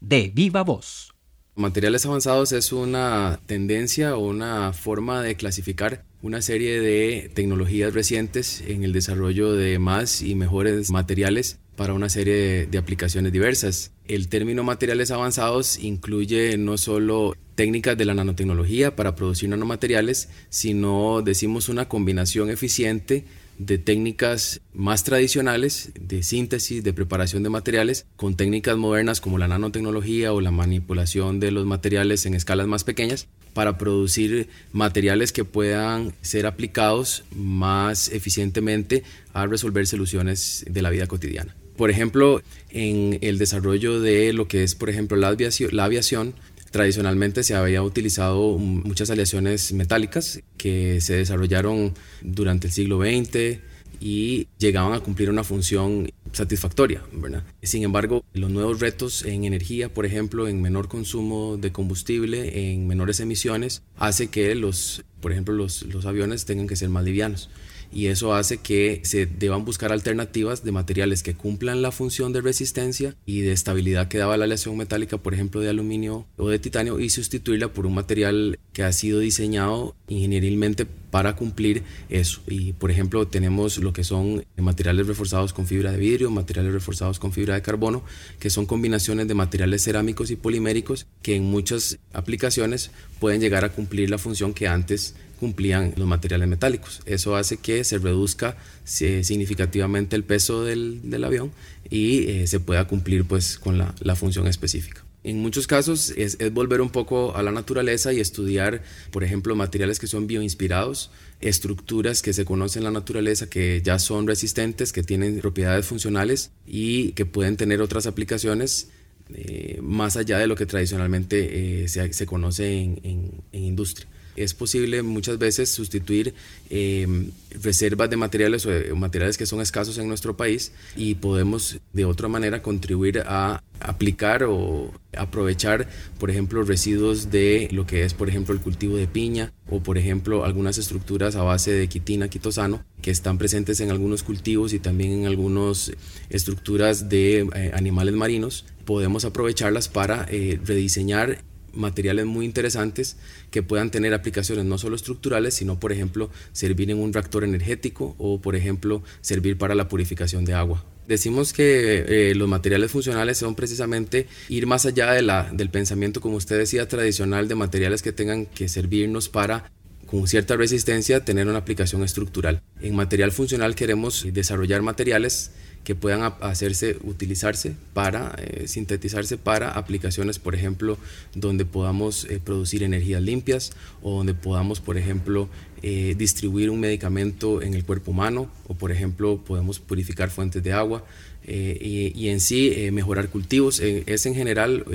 de 0.01 0.31
Viva 0.33 0.63
Voz. 0.63 1.14
Materiales 1.57 2.05
avanzados 2.05 2.51
es 2.51 2.73
una 2.73 3.39
tendencia 3.47 4.17
o 4.17 4.27
una 4.27 4.73
forma 4.73 5.23
de 5.23 5.37
clasificar 5.37 6.05
una 6.21 6.43
serie 6.43 6.81
de 6.81 7.31
tecnologías 7.33 7.95
recientes 7.95 8.61
en 8.67 8.83
el 8.83 8.93
desarrollo 8.93 9.53
de 9.53 9.79
más 9.79 10.21
y 10.21 10.35
mejores 10.35 10.91
materiales 10.91 11.61
para 11.77 11.95
una 11.95 12.09
serie 12.09 12.67
de, 12.67 12.79
aplicaciones 12.79 13.33
diversas. 13.33 13.93
El 14.09 14.29
término 14.29 14.65
materiales 14.65 15.13
avanzados 15.13 15.79
incluye 15.79 16.59
no 16.59 16.77
solo 16.77 17.37
técnicas 17.55 17.97
de 17.97 18.05
la 18.05 18.15
nanotecnología 18.15 18.97
para 18.97 19.15
producir 19.15 19.49
nanomateriales, 19.49 20.31
sino 20.49 21.23
decimos 21.23 21.69
una 21.69 21.89
combinación 21.89 22.51
eficiente 22.51 23.27
de 23.59 23.79
técnicas 23.79 24.61
más 24.73 25.05
tradicionales 25.05 25.93
de 25.99 26.23
síntesis, 26.23 26.83
de 26.83 26.93
preparación 26.93 27.43
de 27.43 27.51
materiales, 27.51 28.07
con 28.17 28.37
técnicas 28.37 28.77
modernas 28.77 29.21
como 29.21 29.39
la 29.39 29.49
nanotecnología 29.49 30.33
o 30.33 30.41
la 30.41 30.51
manipulación 30.51 31.41
de 31.41 31.51
los 31.51 31.67
materiales 31.67 32.27
en 32.27 32.35
escalas 32.35 32.67
más 32.67 32.85
pequeñas 32.85 33.29
para 33.53 33.79
producir 33.79 34.49
materiales 34.73 35.33
que 35.33 35.45
puedan 35.45 36.13
ser 36.23 36.47
aplicados 36.47 37.25
más 37.35 38.09
eficientemente 38.09 39.05
a 39.33 39.47
resolver 39.47 39.87
soluciones 39.87 40.65
de 40.69 40.83
la 40.83 40.91
vida 40.91 41.07
cotidiana. 41.07 41.55
Por 41.77 41.91
ejemplo, 41.91 42.41
en 42.71 43.19
el 43.21 43.39
desarrollo 43.39 44.01
de 44.01 44.33
lo 44.33 44.47
que 44.47 44.63
es, 44.63 44.75
por 44.75 44.91
ejemplo, 44.91 45.17
la 45.17 45.29
aviación, 45.29 46.35
Tradicionalmente 46.75 47.45
se 47.45 47.55
había 47.55 47.85
utilizado 47.85 48.59
muchas 48.59 49.09
aleaciones 49.09 49.73
metálicas 49.73 50.41
que 50.57 51.01
se 51.01 51.15
desarrollaron 51.15 51.95
durante 52.21 52.67
el 52.67 52.73
siglo 52.73 52.99
XX 52.99 53.61
y 54.01 54.49
llegaban 54.59 54.93
a 54.93 54.99
cumplir 54.99 55.31
una 55.31 55.45
función 55.45 56.11
satisfactoria, 56.33 57.05
¿verdad? 57.13 57.45
Sin 57.63 57.85
embargo, 57.85 58.25
los 58.33 58.51
nuevos 58.51 58.81
retos 58.81 59.25
en 59.25 59.45
energía, 59.45 59.89
por 59.89 60.05
ejemplo, 60.05 60.49
en 60.49 60.61
menor 60.61 60.89
consumo 60.89 61.59
de 61.59 61.71
combustible, 61.71 62.73
en 62.73 62.89
menores 62.89 63.21
emisiones, 63.21 63.83
hace 63.97 64.27
que 64.27 64.57
los, 64.57 65.05
por 65.21 65.31
ejemplo, 65.31 65.55
los, 65.55 65.83
los 65.83 66.07
aviones 66.07 66.45
tengan 66.45 66.67
que 66.67 66.75
ser 66.75 66.89
más 66.89 67.05
livianos 67.05 67.51
y 67.95 68.09
eso 68.09 68.35
hace 68.35 68.59
que 68.59 69.01
se 69.05 69.25
deban 69.27 69.65
buscar 69.65 69.93
alternativas 69.93 70.65
de 70.65 70.73
materiales 70.73 71.23
que 71.23 71.35
cumplan 71.35 71.81
la 71.81 71.93
función 71.93 72.33
de 72.33 72.41
resistencia 72.41 73.15
y 73.25 73.41
de 73.41 73.53
estabilidad 73.53 74.09
que 74.09 74.19
daba 74.19 74.37
la 74.37 74.45
aleación 74.45 74.77
metálica, 74.77 75.19
por 75.19 75.33
ejemplo, 75.33 75.61
de 75.61 75.71
aluminio 75.71 76.27
o 76.37 76.49
de 76.49 76.59
titanio, 76.59 76.99
y 76.99 77.09
sustituirla 77.09 77.73
por 77.73 77.87
un 77.87 77.95
material 77.95 78.59
que 78.73 78.83
ha 78.83 78.93
sido 78.93 79.21
diseñado 79.21 79.95
ingenierilmente 80.09 80.87
para 81.15 81.37
cumplir 81.37 81.85
eso. 82.09 82.41
Y 82.49 82.73
por 82.73 82.91
ejemplo, 82.91 83.29
tenemos 83.29 83.79
lo 83.79 83.93
que 83.93 84.03
son 84.03 84.45
materiales 84.57 85.07
reforzados 85.07 85.53
con 85.53 85.69
fibra 85.69 85.93
de 85.93 85.99
vidrio, 85.99 86.29
materiales 86.29 86.73
reforzados 86.73 87.21
con 87.21 87.33
fibra 87.33 87.55
de 87.55 87.63
carbono, 87.63 88.03
que 88.41 88.51
son 88.51 88.67
combinaciones 88.67 89.29
de 89.29 89.35
materiales 89.35 89.85
cerámicos 89.85 90.33
y 90.33 90.37
poliméricos 90.37 91.07
que 91.23 91.37
en 91.37 91.45
muchas 91.45 91.99
aplicaciones 92.13 92.91
pueden 93.21 93.41
llegar 93.41 93.65
a 93.65 93.71
cumplir 93.71 94.11
la 94.11 94.19
función 94.19 94.53
que 94.53 94.67
antes 94.67 95.15
cumplían 95.39 95.95
los 95.97 96.07
materiales 96.07 96.49
metálicos. 96.49 97.03
Eso 97.07 97.37
hace 97.37 97.57
que 97.57 97.85
se 97.85 97.99
reduzca 97.99 98.57
eh, 99.01 99.25
significativamente 99.25 100.17
el 100.17 100.25
peso 100.25 100.65
del, 100.65 101.25
avión 101.25 101.53
y 101.91 102.29
eh, 102.29 102.47
se 102.47 102.61
pueda 102.61 102.87
cumplir 102.87 103.25
pues 103.25 103.59
con 103.59 103.79
la, 103.79 104.17
función 104.17 104.47
específica. 104.47 105.05
En 105.23 105.41
muchos 105.41 105.67
casos 105.67 106.13
es, 106.17 106.37
volver 106.53 106.83
un 106.83 106.91
poco 106.91 107.35
a 107.35 107.43
la 107.43 107.51
naturaleza 107.51 108.13
y 108.13 108.21
estudiar, 108.21 108.83
por 109.11 109.25
ejemplo, 109.25 109.57
materiales 109.57 109.99
que 109.99 110.07
son 110.07 110.27
bioinspirados, 110.27 111.11
estructuras 111.41 112.21
que 112.21 112.35
se 112.35 112.45
conocen 112.45 112.81
en 112.81 112.85
la 112.85 112.91
naturaleza 112.91 113.49
que 113.49 113.81
ya 113.83 113.99
son 113.99 114.27
resistentes, 114.27 114.93
que 114.93 115.03
tienen 115.03 115.39
propiedades 115.41 115.87
funcionales 115.87 116.51
y 116.67 117.13
que 117.13 117.25
pueden 117.25 117.57
tener 117.57 117.81
otras 117.81 118.07
aplicaciones 118.07 118.89
eh, 119.33 119.79
más 119.83 120.19
allá 120.19 120.39
de 120.39 120.47
lo 120.47 120.57
que 120.57 120.67
tradicionalmente 120.67 121.89
se, 121.89 122.27
conoce 122.27 122.83
en 122.83 123.43
industria 123.53 124.07
es 124.37 124.55
posible 124.55 125.03
muchas 125.03 125.39
veces 125.39 125.71
sustituir 125.71 126.35
em, 126.71 127.31
reservas 127.63 128.11
de 128.11 128.17
materiales 128.17 128.67
o 128.67 128.97
materiales 128.97 129.37
que 129.37 129.47
son 129.47 129.61
escasos 129.61 129.99
en 129.99 130.09
nuestro 130.09 130.37
país 130.37 130.73
y 130.97 131.15
podemos 131.17 131.79
de 131.93 132.05
otra 132.05 132.29
manera 132.29 132.63
contribuir 132.63 133.23
a 133.27 133.63
aplicar 133.81 134.45
o 134.45 134.93
aprovechar, 135.17 135.89
por 136.19 136.31
ejemplo, 136.31 136.63
residuos 136.63 137.31
de 137.31 137.69
lo 137.71 137.87
que 137.87 138.05
es, 138.05 138.15
por 138.15 138.29
ejemplo, 138.29 138.55
el 138.55 138.61
cultivo 138.61 138.97
de 138.97 139.07
piña 139.07 139.53
o, 139.69 139.81
por 139.81 139.99
ejemplo, 139.99 140.45
algunas 140.45 140.79
estructuras 140.79 141.37
a 141.37 141.43
base 141.43 141.73
de 141.73 141.89
quitina, 141.89 142.29
quitosano, 142.29 142.85
que 143.03 143.11
están 143.11 143.39
presentes 143.39 143.81
en 143.81 143.91
algunos 143.91 144.23
cultivos 144.23 144.73
y 144.73 144.79
también 144.79 145.13
en 145.13 145.27
algunas 145.27 145.93
estructuras 146.31 147.09
de 147.09 147.41
eh, 147.55 147.73
animales 147.75 148.15
marinos. 148.15 148.65
Podemos 148.85 149.25
aprovecharlas 149.25 149.89
para 149.89 150.27
eh, 150.31 150.59
rediseñar 150.65 151.43
materiales 151.77 152.27
muy 152.27 152.45
interesantes 152.45 153.17
que 153.51 153.63
puedan 153.63 153.91
tener 153.91 154.15
aplicaciones 154.15 154.65
no 154.65 154.79
solo 154.79 154.97
estructurales, 154.97 155.55
sino 155.55 155.79
por 155.79 155.93
ejemplo 155.93 156.31
servir 156.53 156.91
en 156.91 156.99
un 156.99 157.13
reactor 157.13 157.45
energético 157.45 158.15
o 158.19 158.41
por 158.41 158.57
ejemplo 158.57 159.03
servir 159.21 159.59
para 159.59 159.75
la 159.75 159.89
purificación 159.89 160.45
de 160.45 160.55
agua. 160.55 160.85
Decimos 161.07 161.53
que 161.53 162.31
eh, 162.31 162.35
los 162.35 162.49
materiales 162.49 162.91
funcionales 162.91 163.37
son 163.37 163.55
precisamente 163.55 164.27
ir 164.49 164.67
más 164.67 164.87
allá 164.87 165.13
de 165.13 165.21
la, 165.21 165.51
del 165.53 165.69
pensamiento, 165.69 166.21
como 166.21 166.37
usted 166.37 166.59
decía, 166.59 166.89
tradicional 166.89 167.47
de 167.47 167.55
materiales 167.55 168.01
que 168.01 168.13
tengan 168.13 168.47
que 168.47 168.69
servirnos 168.69 169.29
para 169.29 169.71
con 170.07 170.27
cierta 170.29 170.57
resistencia 170.57 171.25
tener 171.25 171.47
una 171.49 171.59
aplicación 171.59 172.05
estructural. 172.05 172.63
En 172.81 172.95
material 172.95 173.33
funcional 173.33 173.75
queremos 173.75 174.27
desarrollar 174.33 174.81
materiales 174.83 175.51
que 175.85 175.95
puedan 175.95 176.33
hacerse, 176.41 176.97
utilizarse 177.03 177.75
para, 177.93 178.35
eh, 178.39 178.67
sintetizarse 178.67 179.37
para 179.37 179.71
aplicaciones, 179.71 180.39
por 180.39 180.55
ejemplo, 180.55 180.99
donde 181.35 181.67
podamos 181.67 182.25
eh, 182.25 182.41
producir 182.43 182.83
energías 182.83 183.23
limpias 183.23 183.73
o 184.03 184.17
donde 184.17 184.33
podamos, 184.33 184.81
por 184.81 184.97
ejemplo, 184.97 185.49
eh, 185.83 186.15
distribuir 186.17 186.71
un 186.71 186.81
medicamento 186.81 187.61
en 187.61 187.75
el 187.75 187.85
cuerpo 187.85 188.13
humano 188.13 188.51
o, 188.67 188.75
por 188.75 188.91
ejemplo, 188.91 189.45
podemos 189.45 189.79
purificar 189.79 190.31
fuentes 190.31 190.63
de 190.63 190.73
agua 190.73 191.05
y, 191.47 192.29
en 192.29 192.41
sí 192.41 192.89
mejorar 192.91 193.29
cultivos. 193.29 193.79
es 193.81 194.25
en 194.25 194.35
general 194.35 194.87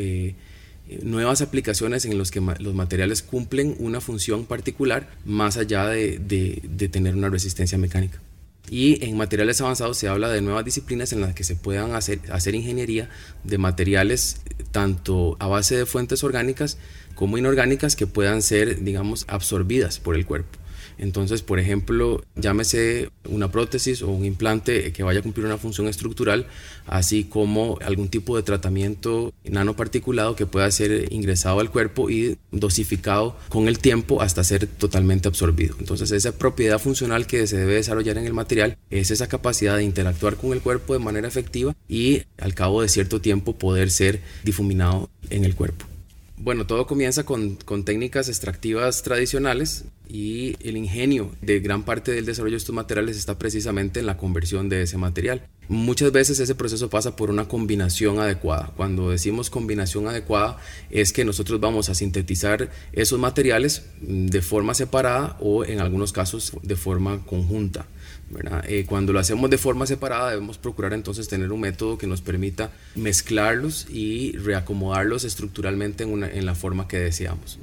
nuevas 1.04 1.42
aplicaciones 1.44 2.06
en 2.06 2.18
las 2.18 2.32
que 2.32 2.42
los 2.42 2.74
materiales 2.74 3.22
cumplen 3.22 3.76
una 3.78 4.02
función 4.02 4.48
particular 4.48 5.12
más 5.26 5.58
allá 5.58 5.86
de 5.86 6.90
tener 6.92 7.14
una 7.14 7.30
resistencia 7.30 7.78
mecánica. 7.78 8.20
Y 8.70 9.04
en 9.04 9.18
materiales 9.18 9.62
avanzados 9.62 9.98
se 9.98 10.08
habla 10.08 10.30
de 10.30 10.42
nuevas 10.42 10.64
disciplinas 10.64 11.12
en 11.12 11.22
las 11.22 11.34
que 11.34 11.44
se 11.44 11.56
puedan 11.56 11.96
hacer, 11.96 12.20
hacer 12.32 12.54
ingeniería 12.54 13.10
de 13.44 13.58
materiales 13.58 14.42
tanto 14.72 15.38
a 15.40 15.48
base 15.48 15.76
de 15.76 15.86
fuentes 15.86 16.24
orgánicas 16.24 16.78
como 17.16 17.38
inorgánicas 17.38 17.96
que 17.96 18.08
puedan 18.08 18.42
ser, 18.42 18.84
digamos, 18.84 19.26
absorbidas 19.28 20.00
por 20.00 20.16
el 20.16 20.26
cuerpo. 20.26 20.59
Entonces, 21.00 21.42
por 21.42 21.60
ejemplo, 21.60 22.24
llámese 22.36 23.10
una 23.28 23.52
prótesis 23.52 24.02
o 24.02 24.10
un 24.10 24.26
implante 24.26 24.92
que 24.92 25.04
vaya 25.04 25.22
a 25.22 25.24
cumplir 25.24 25.46
una 25.46 25.58
función 25.58 25.88
estructural, 25.88 26.48
así 26.86 27.24
como 27.24 27.80
algún 27.82 28.10
tipo 28.10 28.36
de 28.36 28.44
tratamiento 28.44 29.34
nanoparticulado 29.44 30.36
que 30.36 30.46
pueda 30.46 30.70
ser 30.72 31.12
ingresado 31.12 31.60
al 31.60 31.72
cuerpo 31.72 32.10
y 32.10 32.38
dosificado 32.52 33.38
con 33.48 33.68
el 33.68 33.80
tiempo 33.80 34.22
hasta 34.22 34.44
ser 34.44 34.68
totalmente 34.68 35.28
absorbido. 35.28 35.76
Entonces, 35.80 36.12
esa 36.12 36.38
propiedad 36.38 36.80
funcional 36.80 37.28
que 37.28 37.48
se 37.48 37.58
debe 37.58 37.76
desarrollar 37.76 38.18
en 38.18 38.26
el 38.26 38.34
material 38.34 38.78
es 38.90 39.12
esa 39.12 39.28
capacidad 39.28 39.78
de 39.78 39.84
interactuar 39.84 40.36
con 40.36 40.54
el 40.54 40.62
cuerpo 40.62 40.94
de 40.94 41.00
manera 41.00 41.28
efectiva 41.28 41.76
y 41.88 42.24
al 42.38 42.54
cabo 42.54 42.82
de 42.82 42.90
cierto 42.90 43.22
tiempo 43.22 43.58
poder 43.58 43.90
ser 43.90 44.22
difuminado 44.44 45.10
en 45.30 45.46
el 45.46 45.56
cuerpo. 45.56 45.86
Bueno, 46.42 46.66
todo 46.66 46.88
comienza 46.88 47.26
con, 47.26 47.58
técnicas 47.84 48.30
extractivas 48.30 49.04
tradicionales 49.04 49.84
y 50.08 50.56
el 50.66 50.78
ingenio 50.78 51.36
de 51.42 51.60
gran 51.60 51.84
parte 51.84 52.14
del 52.14 52.26
desarrollo 52.26 52.54
de 52.54 52.60
estos 52.60 52.74
materiales 52.74 53.18
está 53.18 53.38
precisamente 53.38 54.00
en 54.00 54.06
la 54.06 54.16
conversión 54.16 54.70
de 54.70 54.84
ese 54.84 54.98
material. 54.98 55.46
Muchas 55.68 56.14
veces 56.14 56.40
ese 56.40 56.56
proceso 56.56 56.90
pasa 56.90 57.18
por 57.18 57.30
una 57.30 57.50
combinación 57.50 58.20
adecuada. 58.20 58.72
Cuando 58.78 59.10
decimos 59.10 59.50
combinación 59.50 60.08
adecuada 60.08 60.58
es 60.90 61.12
que 61.12 61.26
nosotros 61.26 61.60
vamos 61.60 61.90
a 61.90 61.94
sintetizar 61.94 62.72
esos 62.94 63.20
materiales 63.20 63.84
de 64.00 64.42
forma 64.42 64.74
separada 64.76 65.36
o 65.42 65.66
en 65.66 65.82
algunos 65.82 66.14
casos 66.14 66.54
de 66.64 66.78
forma 66.78 67.20
conjunta. 67.26 67.86
Eh, 68.68 68.86
cuando 68.88 69.14
lo 69.14 69.20
hacemos 69.20 69.50
de 69.50 69.58
forma 69.58 69.86
separada 69.88 70.30
debemos 70.30 70.58
procurar 70.58 70.94
entonces 70.94 71.28
tener 71.28 71.52
un 71.52 71.62
método 71.62 71.98
que 71.98 72.08
nos 72.08 72.22
permita 72.22 72.72
mezclarlos 72.96 73.88
y 73.90 74.34
reacomodarlos 74.34 75.24
estructuralmente 75.24 76.04
en, 76.04 76.46
la 76.46 76.56
forma 76.56 76.88
que 76.88 77.00
deseamos. 77.00 77.60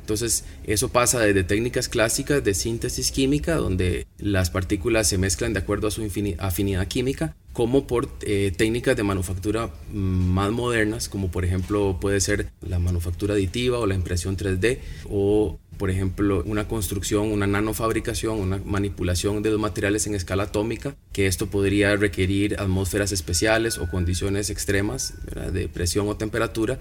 Entonces 0.00 0.44
eso 0.64 0.90
pasa 0.90 1.20
desde 1.20 1.44
técnicas 1.44 1.88
clásicas 1.88 2.44
de 2.44 2.54
síntesis 2.54 3.10
química, 3.10 3.56
donde 3.56 4.06
las 4.18 4.50
partículas 4.50 5.08
se 5.08 5.18
mezclan 5.18 5.52
de 5.52 5.60
acuerdo 5.60 5.88
a 5.88 5.90
su 5.90 6.02
afinidad 6.38 6.88
química, 6.88 7.34
como 7.52 7.86
por 7.86 8.08
eh, 8.22 8.52
técnicas 8.56 8.96
de 8.96 9.02
manufactura 9.02 9.70
mm, 9.92 9.96
más 9.98 10.52
modernas, 10.52 11.08
como 11.08 11.30
por 11.30 11.44
ejemplo 11.44 11.98
puede 12.00 12.20
ser 12.20 12.50
la 12.60 12.78
manufactura 12.78 13.34
aditiva 13.34 13.78
o 13.78 13.86
la 13.86 13.94
impresión 13.94 14.36
3D 14.36 14.78
o 15.08 15.58
por 15.80 15.90
ejemplo, 15.90 16.42
una 16.44 16.68
construcción, 16.68 17.32
una 17.32 17.46
nanofabricación, 17.46 18.38
una 18.38 18.58
manipulación 18.58 19.42
de 19.42 19.50
los 19.50 19.58
materiales 19.58 20.06
en 20.06 20.14
escala 20.14 20.42
atómica, 20.42 20.94
que 21.10 21.26
esto 21.26 21.46
podría 21.46 21.96
requerir 21.96 22.60
atmósferas 22.60 23.12
especiales 23.12 23.78
o 23.78 23.88
condiciones 23.88 24.50
extremas 24.50 25.14
de 25.54 25.68
presión 25.68 26.06
o 26.06 26.18
temperatura, 26.18 26.78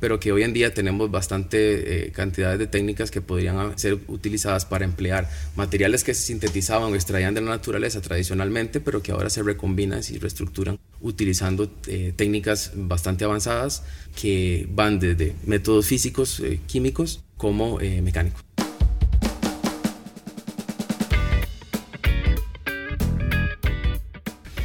pero 0.00 0.18
que 0.18 0.32
hoy 0.32 0.44
en 0.44 0.54
día 0.54 0.72
tenemos 0.72 1.10
bastante 1.10 2.06
eh, 2.06 2.10
cantidades 2.12 2.58
de 2.58 2.66
técnicas 2.66 3.10
que 3.10 3.20
podrían 3.20 3.78
ser 3.78 3.98
utilizadas 4.08 4.64
para 4.64 4.86
emplear 4.86 5.28
materiales 5.54 6.02
que 6.02 6.14
se 6.14 6.22
sintetizaban 6.22 6.90
o 6.90 6.94
extraían 6.94 7.34
de 7.34 7.42
la 7.42 7.50
naturaleza 7.50 8.00
tradicionalmente, 8.00 8.80
pero 8.80 9.02
que 9.02 9.12
ahora 9.12 9.28
se 9.28 9.42
recombinan 9.42 10.00
y 10.10 10.16
reestructuran 10.16 10.78
utilizando 11.02 11.70
eh, 11.86 12.12
técnicas 12.16 12.72
bastante 12.74 13.24
avanzadas 13.24 13.84
que 14.14 14.66
van 14.70 14.98
desde 14.98 15.34
métodos 15.44 15.86
físicos, 15.86 16.40
eh, 16.40 16.60
químicos, 16.66 17.22
como 17.36 17.80
eh, 17.80 18.00
mecánico. 18.02 18.40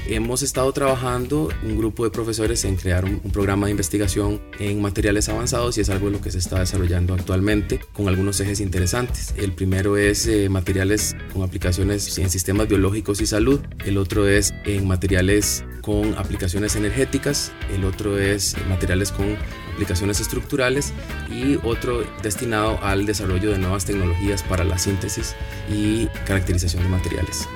Hemos 0.09 0.41
estado 0.41 0.71
trabajando 0.71 1.49
un 1.63 1.77
grupo 1.77 2.05
de 2.05 2.11
profesores 2.11 2.63
en 2.63 2.77
crear 2.77 3.03
un, 3.03 3.19
programa 3.19 3.65
de 3.65 3.71
investigación 3.71 4.41
en 4.57 4.81
materiales 4.81 5.27
avanzados 5.27 5.77
y 5.77 5.81
es 5.81 5.89
algo 5.89 6.07
en 6.07 6.13
lo 6.13 6.21
que 6.21 6.31
se 6.31 6.37
está 6.37 6.59
desarrollando 6.59 7.13
actualmente 7.13 7.81
con 7.91 8.07
algunos 8.07 8.39
ejes 8.39 8.61
interesantes. 8.61 9.33
El 9.35 9.51
primero 9.51 9.97
es 9.97 10.25
eh, 10.25 10.47
materiales 10.47 11.13
con 11.33 11.43
aplicaciones 11.43 12.17
en 12.19 12.29
sistemas 12.29 12.69
biológicos 12.69 13.19
y 13.19 13.25
salud, 13.25 13.59
el 13.83 13.97
otro 13.97 14.29
es 14.29 14.53
en 14.63 14.87
materiales 14.87 15.65
con 15.87 16.17
aplicaciones 16.17 16.75
energéticas, 16.75 17.53
el 17.73 17.85
otro 17.85 18.19
es 18.19 18.57
materiales 18.67 19.13
con 19.13 19.37
aplicaciones 19.73 20.19
estructurales 20.19 20.93
y 21.31 21.55
otro 21.63 22.03
destinado 22.21 22.77
al 22.83 23.05
desarrollo 23.05 23.51
de 23.51 23.57
nuevas 23.57 23.85
tecnologías 23.85 24.43
para 24.43 24.65
la 24.65 24.77
síntesis 24.77 25.33
y 25.71 26.07
caracterización 26.25 26.83
de 26.83 26.89
materiales. 26.89 27.47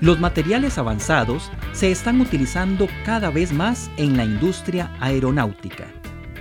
Los 0.00 0.18
materiales 0.18 0.76
avanzados 0.76 1.52
se 1.72 1.92
están 1.92 2.20
utilizando 2.20 2.88
cada 3.04 3.30
vez 3.30 3.52
más 3.52 3.92
en 3.96 4.16
la 4.16 4.24
industria 4.24 4.92
aeronáutica, 4.98 5.86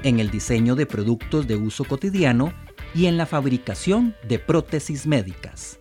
en 0.02 0.20
el 0.20 0.32
diseño 0.32 0.74
de 0.74 0.88
productos 0.88 1.46
de 1.46 1.56
uso 1.56 1.86
cotidiano 1.86 2.52
y 2.96 3.06
en 3.06 3.18
la 3.18 3.28
fabricación 3.28 4.16
de 4.28 4.40
prótesis 4.40 5.06
médicas. 5.06 5.78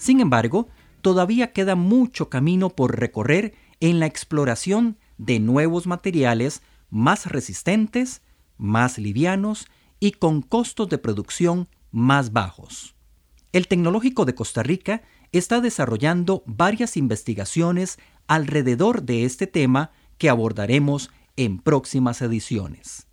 Sin 0.00 0.20
embargo, 0.20 0.66
todavía 1.02 1.52
queda 1.52 1.74
mucho 1.74 2.30
camino 2.30 2.70
por 2.70 2.98
recorrer 2.98 3.54
en 3.80 4.00
la 4.00 4.06
exploración 4.06 4.96
de 5.18 5.40
nuevos 5.40 5.86
materiales 5.86 6.62
más 6.88 7.26
resistentes, 7.26 8.22
más 8.56 8.96
livianos 8.96 9.68
y 10.00 10.12
con 10.12 10.40
costos 10.40 10.88
de 10.88 10.96
producción 10.96 11.68
más 11.90 12.32
bajos. 12.32 12.94
El 13.52 13.68
Tecnológico 13.68 14.24
de 14.24 14.34
Costa 14.34 14.62
Rica 14.62 15.02
está 15.32 15.60
desarrollando 15.60 16.44
varias 16.46 16.96
investigaciones 16.96 17.98
alrededor 18.26 19.02
de 19.02 19.26
este 19.26 19.46
tema 19.46 19.90
que 20.16 20.30
abordaremos 20.30 21.10
en 21.36 21.58
próximas 21.58 22.22
ediciones. 22.22 23.06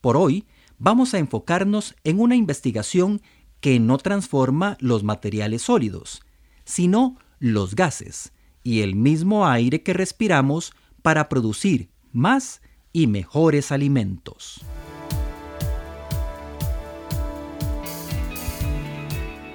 Por 0.00 0.16
hoy, 0.16 0.46
vamos 0.78 1.14
a 1.14 1.18
enfocarnos 1.18 1.96
en 2.04 2.20
una 2.20 2.36
investigación 2.36 3.22
que 3.62 3.78
no 3.78 3.96
transforma 3.96 4.76
los 4.80 5.04
materiales 5.04 5.62
sólidos, 5.62 6.20
sino 6.64 7.16
los 7.38 7.76
gases, 7.76 8.32
y 8.64 8.80
el 8.82 8.96
mismo 8.96 9.46
aire 9.46 9.82
que 9.82 9.92
respiramos 9.92 10.72
para 11.00 11.28
producir 11.28 11.88
más 12.12 12.60
y 12.92 13.06
mejores 13.06 13.70
alimentos. 13.72 14.62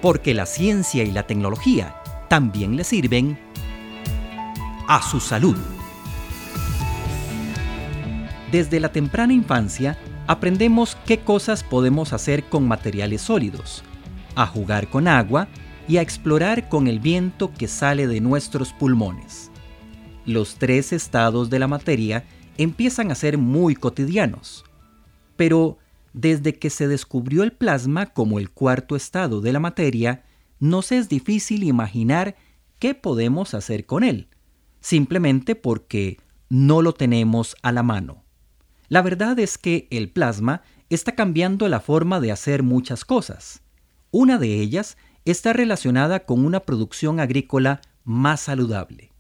Porque 0.02 0.34
la 0.34 0.46
ciencia 0.46 1.04
y 1.04 1.12
la 1.12 1.28
tecnología 1.28 2.02
también 2.30 2.78
le 2.78 2.86
sirven 2.86 3.38
a 4.88 5.02
su 5.02 5.20
salud. 5.20 5.58
Desde 8.54 8.80
la 8.80 8.94
temprana 8.94 9.34
infancia 9.34 9.98
aprendemos 10.28 10.96
qué 11.06 11.20
cosas 11.20 11.64
podemos 11.64 12.14
hacer 12.14 12.46
con 12.46 12.66
materiales 12.68 13.22
sólidos, 13.22 13.84
a 14.38 14.46
jugar 14.46 14.88
con 14.88 15.08
agua 15.08 15.48
y 15.88 15.98
a 15.98 16.02
explorar 16.02 16.70
con 16.70 16.88
el 16.88 17.00
viento 17.00 17.52
que 17.54 17.68
sale 17.68 18.08
de 18.08 18.22
nuestros 18.22 18.72
pulmones. 18.72 19.52
Los 20.26 20.56
tres 20.56 20.94
estados 20.94 21.50
de 21.50 21.60
la 21.60 21.68
materia 21.68 22.24
empiezan 22.58 23.12
a 23.12 23.16
ser 23.16 23.38
muy 23.38 23.76
cotidianos. 23.76 24.64
Pero 25.36 25.80
desde 26.14 26.54
que 26.56 26.70
se 26.70 26.88
descubrió 26.88 27.44
el 27.44 27.52
plasma 27.52 28.08
como 28.08 28.38
el 28.38 28.52
cuarto 28.52 28.96
estado 28.96 29.42
de 29.42 29.54
la 29.54 29.60
materia, 29.60 30.24
nos 30.60 30.92
es 30.92 31.10
difícil 31.10 31.64
imaginar 31.64 32.36
qué 32.80 32.94
podemos 32.94 33.54
hacer 33.54 33.86
con 33.86 34.04
él, 34.04 34.28
simplemente 34.82 35.56
porque 35.56 36.20
no 36.50 36.82
lo 36.82 36.94
tenemos 36.94 37.56
a 37.64 37.72
la 37.72 37.84
mano. 37.84 38.24
La 38.88 39.02
verdad 39.02 39.38
es 39.40 39.58
que 39.58 39.88
el 39.90 40.10
plasma 40.10 40.62
está 40.90 41.14
cambiando 41.14 41.68
la 41.68 41.80
forma 41.80 42.20
de 42.20 42.32
hacer 42.32 42.64
muchas 42.64 43.04
cosas. 43.04 43.62
Una 44.12 44.38
de 44.38 44.62
ellas 44.62 44.98
está 45.26 45.54
relacionada 45.54 46.26
con 46.26 46.46
una 46.46 46.62
producción 46.62 47.20
agrícola 47.20 47.82
más 48.04 48.42
saludable. 48.42 49.12